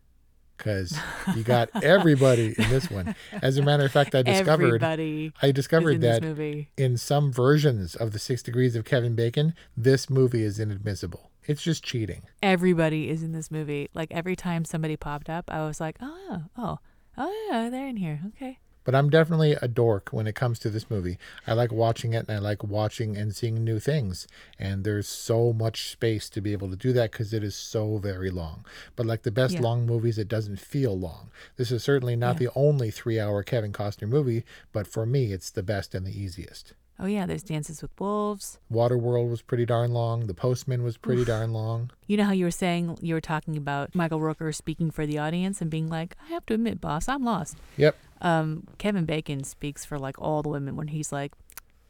Because 0.59 0.99
you 1.35 1.45
got 1.45 1.71
everybody 1.83 2.55
in 2.59 2.69
this 2.69 2.91
one. 2.91 3.15
As 3.43 3.57
a 3.57 3.63
matter 3.63 3.85
of 3.85 3.93
fact, 3.93 4.15
I 4.15 4.23
discovered 4.23 4.67
Everybody 4.67 5.33
I 5.41 5.53
discovered 5.53 6.01
that 6.03 6.67
in 6.77 6.97
some 6.97 7.33
versions 7.33 7.95
of 7.95 8.11
the 8.13 8.19
Six 8.19 8.43
Degrees 8.43 8.77
of 8.77 8.85
Kevin 8.85 9.15
Bacon, 9.15 9.55
this 9.77 10.11
movie 10.11 10.43
is 10.43 10.59
inadmissible. 10.59 11.31
It's 11.47 11.63
just 11.63 11.83
cheating. 11.83 12.23
Everybody 12.43 13.09
is 13.09 13.23
in 13.23 13.33
this 13.33 13.51
movie. 13.51 13.89
Like 13.95 14.11
every 14.11 14.37
time 14.37 14.65
somebody 14.67 14.97
popped 14.97 15.31
up, 15.31 15.51
I 15.51 15.65
was 15.65 15.81
like, 15.81 15.97
oh, 16.03 16.43
oh, 16.59 16.79
oh, 17.17 17.49
yeah, 17.51 17.71
they're 17.71 17.87
in 17.89 17.97
here. 17.97 18.21
Okay. 18.29 18.59
But 18.89 18.95
I'm 18.95 19.11
definitely 19.11 19.53
a 19.61 19.69
dork 19.69 20.09
when 20.13 20.27
it 20.27 20.35
comes 20.35 20.59
to 20.61 20.71
this 20.71 20.89
movie. 20.89 21.19
I 21.47 21.53
like 21.53 21.71
watching 21.71 22.15
it 22.15 22.27
and 22.27 22.31
I 22.35 22.39
like 22.39 22.65
watching 22.65 23.19
and 23.19 23.37
seeing 23.37 23.63
new 23.63 23.79
things. 23.79 24.27
And 24.59 24.83
there's 24.83 25.07
so 25.07 25.53
much 25.53 25.91
space 25.91 26.31
to 26.31 26.41
be 26.41 26.53
able 26.53 26.71
to 26.71 26.75
do 26.77 26.95
that 26.95 27.13
because 27.13 27.35
it 27.35 27.45
is 27.45 27.55
so 27.55 27.99
very 27.99 28.31
long. 28.31 28.65
But 28.97 29.05
like 29.05 29.25
the 29.25 29.31
best 29.31 29.57
Yeah. 29.57 29.61
long 29.61 29.85
movies, 29.85 30.17
it 30.17 30.27
doesn't 30.27 30.59
feel 30.59 30.99
long. 30.99 31.29
This 31.57 31.71
is 31.71 31.85
certainly 31.85 32.17
not 32.17 32.39
the 32.39 32.49
only 32.55 32.91
three 32.91 33.21
hour 33.21 33.43
Kevin 33.43 33.75
Costner 33.75 34.09
movie, 34.09 34.45
but 34.73 34.87
for 34.87 35.05
me, 35.05 35.35
it's 35.35 35.51
the 35.51 35.63
best 35.63 35.95
and 35.95 36.07
the 36.07 36.19
easiest. 36.19 36.73
Oh, 37.01 37.07
yeah, 37.07 37.27
there's 37.27 37.45
Dances 37.45 37.81
with 37.81 37.93
Wolves. 38.01 38.59
Waterworld 38.73 39.31
was 39.31 39.41
pretty 39.41 39.65
darn 39.65 39.93
long. 39.93 40.27
The 40.27 40.35
Postman 40.35 40.83
was 40.83 40.97
pretty 40.97 41.25
darn 41.25 41.53
long. 41.53 41.93
You 42.09 42.17
know 42.17 42.25
how 42.25 42.33
you 42.33 42.45
were 42.45 42.51
saying, 42.51 42.99
you 43.01 43.15
were 43.15 43.21
talking 43.21 43.57
about 43.57 43.95
Michael 43.95 44.19
Rooker 44.19 44.53
speaking 44.53 44.91
for 44.91 45.07
the 45.07 45.17
audience 45.19 45.61
and 45.61 45.71
being 45.71 45.89
like, 45.89 46.17
I 46.25 46.33
have 46.33 46.45
to 46.47 46.55
admit, 46.55 46.81
boss, 46.81 47.09
I'm 47.09 47.23
lost. 47.23 47.57
Yep. 47.77 47.97
Um, 48.21 48.67
Kevin 48.79 49.05
Bacon 49.05 49.45
speaks 49.45 49.85
for 49.85 49.99
like 49.99 50.21
all 50.21 50.43
the 50.43 50.49
women 50.49 50.77
when 50.77 50.89
he's 50.89 51.13
like, 51.13 51.33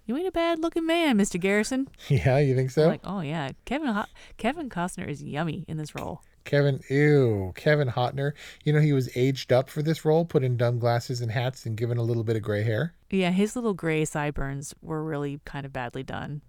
"You 0.06 0.16
ain't 0.16 0.28
a 0.28 0.32
bad 0.32 0.58
looking 0.58 0.86
man, 0.86 1.18
Mr. 1.18 1.40
Garrison." 1.40 1.88
Yeah, 2.08 2.38
you 2.38 2.54
think 2.54 2.70
so? 2.70 2.82
I'm 2.84 2.88
like, 2.88 3.00
oh 3.04 3.20
yeah, 3.20 3.50
Kevin 3.64 3.88
Ho- 3.88 4.04
Kevin 4.36 4.68
Costner 4.68 5.08
is 5.08 5.22
yummy 5.22 5.64
in 5.68 5.76
this 5.76 5.94
role. 5.94 6.22
Kevin, 6.44 6.80
ew, 6.88 7.52
Kevin 7.56 7.88
Hotner. 7.88 8.32
You 8.64 8.72
know, 8.72 8.80
he 8.80 8.94
was 8.94 9.14
aged 9.14 9.52
up 9.52 9.68
for 9.68 9.82
this 9.82 10.06
role, 10.06 10.24
put 10.24 10.42
in 10.42 10.56
dumb 10.56 10.78
glasses 10.78 11.20
and 11.20 11.30
hats 11.30 11.66
and 11.66 11.76
given 11.76 11.98
a 11.98 12.02
little 12.02 12.24
bit 12.24 12.36
of 12.36 12.42
gray 12.42 12.62
hair. 12.62 12.94
Yeah, 13.10 13.32
his 13.32 13.54
little 13.54 13.74
gray 13.74 14.06
sideburns 14.06 14.74
were 14.80 15.04
really 15.04 15.40
kind 15.44 15.66
of 15.66 15.74
badly 15.74 16.02
done. 16.02 16.40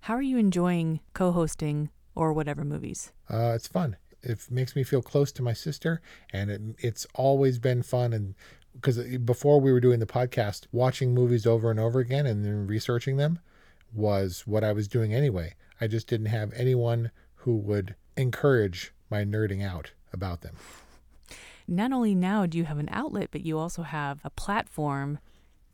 How 0.00 0.14
are 0.14 0.22
you 0.22 0.38
enjoying 0.38 0.98
co-hosting 1.12 1.90
or 2.16 2.32
whatever 2.32 2.64
movies? 2.64 3.12
Uh, 3.30 3.52
it's 3.54 3.68
fun. 3.68 3.96
It 4.22 4.50
makes 4.50 4.74
me 4.74 4.82
feel 4.82 5.02
close 5.02 5.30
to 5.32 5.42
my 5.42 5.52
sister, 5.52 6.02
and 6.32 6.50
it, 6.50 6.60
it's 6.78 7.06
always 7.14 7.60
been 7.60 7.82
fun. 7.82 8.12
And 8.12 8.34
because 8.74 8.98
before 9.18 9.60
we 9.60 9.72
were 9.72 9.80
doing 9.80 10.00
the 10.00 10.06
podcast, 10.06 10.66
watching 10.72 11.14
movies 11.14 11.46
over 11.46 11.70
and 11.70 11.80
over 11.80 12.00
again 12.00 12.26
and 12.26 12.44
then 12.44 12.66
researching 12.66 13.16
them 13.16 13.38
was 13.92 14.42
what 14.46 14.64
I 14.64 14.72
was 14.72 14.88
doing 14.88 15.14
anyway. 15.14 15.54
I 15.80 15.86
just 15.86 16.06
didn't 16.06 16.26
have 16.26 16.52
anyone 16.54 17.10
who 17.36 17.56
would 17.56 17.94
encourage 18.16 18.92
my 19.10 19.24
nerding 19.24 19.64
out 19.64 19.92
about 20.12 20.40
them. 20.42 20.56
Not 21.66 21.92
only 21.92 22.14
now 22.14 22.46
do 22.46 22.58
you 22.58 22.64
have 22.64 22.78
an 22.78 22.88
outlet, 22.90 23.28
but 23.30 23.46
you 23.46 23.58
also 23.58 23.82
have 23.82 24.20
a 24.24 24.30
platform 24.30 25.18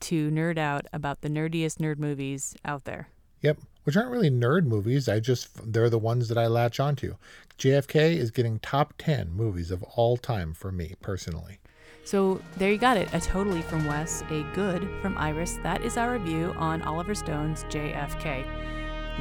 to 0.00 0.30
nerd 0.30 0.58
out 0.58 0.86
about 0.92 1.20
the 1.20 1.28
nerdiest 1.28 1.78
nerd 1.78 1.98
movies 1.98 2.56
out 2.64 2.84
there. 2.84 3.08
Yep, 3.42 3.58
which 3.84 3.96
aren't 3.96 4.10
really 4.10 4.30
nerd 4.30 4.64
movies. 4.64 5.08
I 5.08 5.20
just 5.20 5.72
they're 5.72 5.90
the 5.90 5.98
ones 5.98 6.28
that 6.28 6.38
I 6.38 6.46
latch 6.46 6.78
onto. 6.78 7.16
JFK 7.58 8.16
is 8.16 8.30
getting 8.30 8.58
top 8.58 8.94
10 8.98 9.32
movies 9.32 9.70
of 9.70 9.82
all 9.82 10.16
time 10.16 10.54
for 10.54 10.70
me 10.70 10.94
personally. 11.00 11.58
So 12.04 12.40
there 12.56 12.72
you 12.72 12.78
got 12.78 12.96
it. 12.96 13.12
A 13.12 13.20
totally 13.20 13.60
from 13.62 13.86
Wes, 13.86 14.22
a 14.30 14.42
good 14.54 14.88
from 15.00 15.16
Iris. 15.18 15.58
That 15.62 15.82
is 15.82 15.96
our 15.96 16.12
review 16.12 16.54
on 16.56 16.82
Oliver 16.82 17.14
Stone's 17.14 17.62
JFK. 17.64 18.44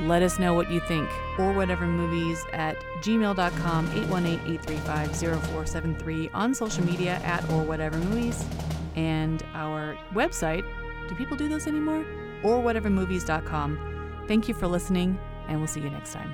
Let 0.07 0.21
us 0.21 0.37
know 0.39 0.53
what 0.53 0.71
you 0.71 0.79
think 0.81 1.09
or 1.37 1.51
whatever 1.51 1.85
movies 1.85 2.45
at 2.53 2.77
gmail.com 3.01 3.87
818-835-0473 3.89 6.29
on 6.33 6.53
social 6.53 6.85
media 6.85 7.19
at 7.23 7.43
or 7.51 7.63
whatever 7.63 7.97
movies 7.97 8.45
and 8.95 9.43
our 9.53 9.97
website. 10.13 10.63
Do 11.09 11.15
people 11.15 11.35
do 11.35 11.49
those 11.49 11.67
anymore? 11.67 12.05
Or 12.43 12.61
whatever 12.61 12.89
movies.com. 12.89 14.23
Thank 14.27 14.47
you 14.47 14.53
for 14.53 14.67
listening 14.67 15.19
and 15.47 15.57
we'll 15.57 15.67
see 15.67 15.81
you 15.81 15.89
next 15.89 16.13
time. 16.13 16.33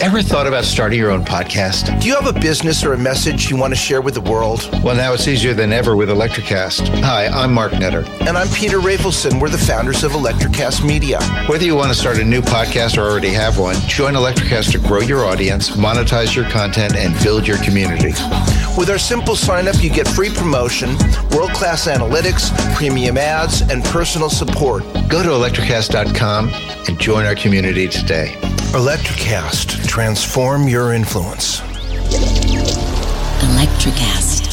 Ever 0.00 0.22
thought 0.22 0.46
about 0.46 0.64
starting 0.64 0.96
your 0.96 1.10
own 1.10 1.24
podcast? 1.24 2.00
Do 2.00 2.06
you 2.06 2.14
have 2.14 2.32
a 2.34 2.38
business 2.38 2.84
or 2.84 2.92
a 2.92 2.98
message 2.98 3.50
you 3.50 3.56
want 3.56 3.72
to 3.72 3.76
share 3.76 4.00
with 4.00 4.14
the 4.14 4.20
world? 4.20 4.68
Well, 4.84 4.94
now 4.94 5.12
it's 5.12 5.26
easier 5.26 5.54
than 5.54 5.72
ever 5.72 5.96
with 5.96 6.08
Electricast. 6.08 7.02
Hi, 7.02 7.26
I'm 7.26 7.52
Mark 7.52 7.72
Netter. 7.72 8.08
And 8.20 8.38
I'm 8.38 8.46
Peter 8.50 8.78
Rafelson. 8.78 9.40
We're 9.40 9.48
the 9.48 9.58
founders 9.58 10.04
of 10.04 10.12
Electricast 10.12 10.86
Media. 10.86 11.20
Whether 11.48 11.64
you 11.64 11.74
want 11.74 11.92
to 11.92 11.98
start 11.98 12.18
a 12.18 12.24
new 12.24 12.42
podcast 12.42 12.96
or 12.96 13.10
already 13.10 13.30
have 13.30 13.58
one, 13.58 13.74
join 13.88 14.14
Electricast 14.14 14.70
to 14.72 14.78
grow 14.78 15.00
your 15.00 15.24
audience, 15.24 15.70
monetize 15.70 16.34
your 16.34 16.48
content, 16.48 16.94
and 16.94 17.20
build 17.24 17.44
your 17.44 17.58
community. 17.64 18.12
With 18.78 18.90
our 18.90 18.98
simple 18.98 19.34
sign 19.34 19.66
up, 19.66 19.82
you 19.82 19.90
get 19.90 20.06
free 20.06 20.30
promotion, 20.30 20.90
world 21.32 21.50
class 21.50 21.88
analytics, 21.88 22.56
premium 22.76 23.18
ads, 23.18 23.60
and 23.62 23.82
personal 23.82 24.30
support. 24.30 24.84
Go 25.08 25.20
to 25.20 25.30
electricast.com 25.30 26.50
and 26.86 27.00
join 27.00 27.26
our 27.26 27.34
community 27.34 27.88
today. 27.88 28.36
Electricast, 28.74 29.84
transform 29.88 30.68
your 30.68 30.92
influence. 30.92 31.60
Electricast. 33.40 34.47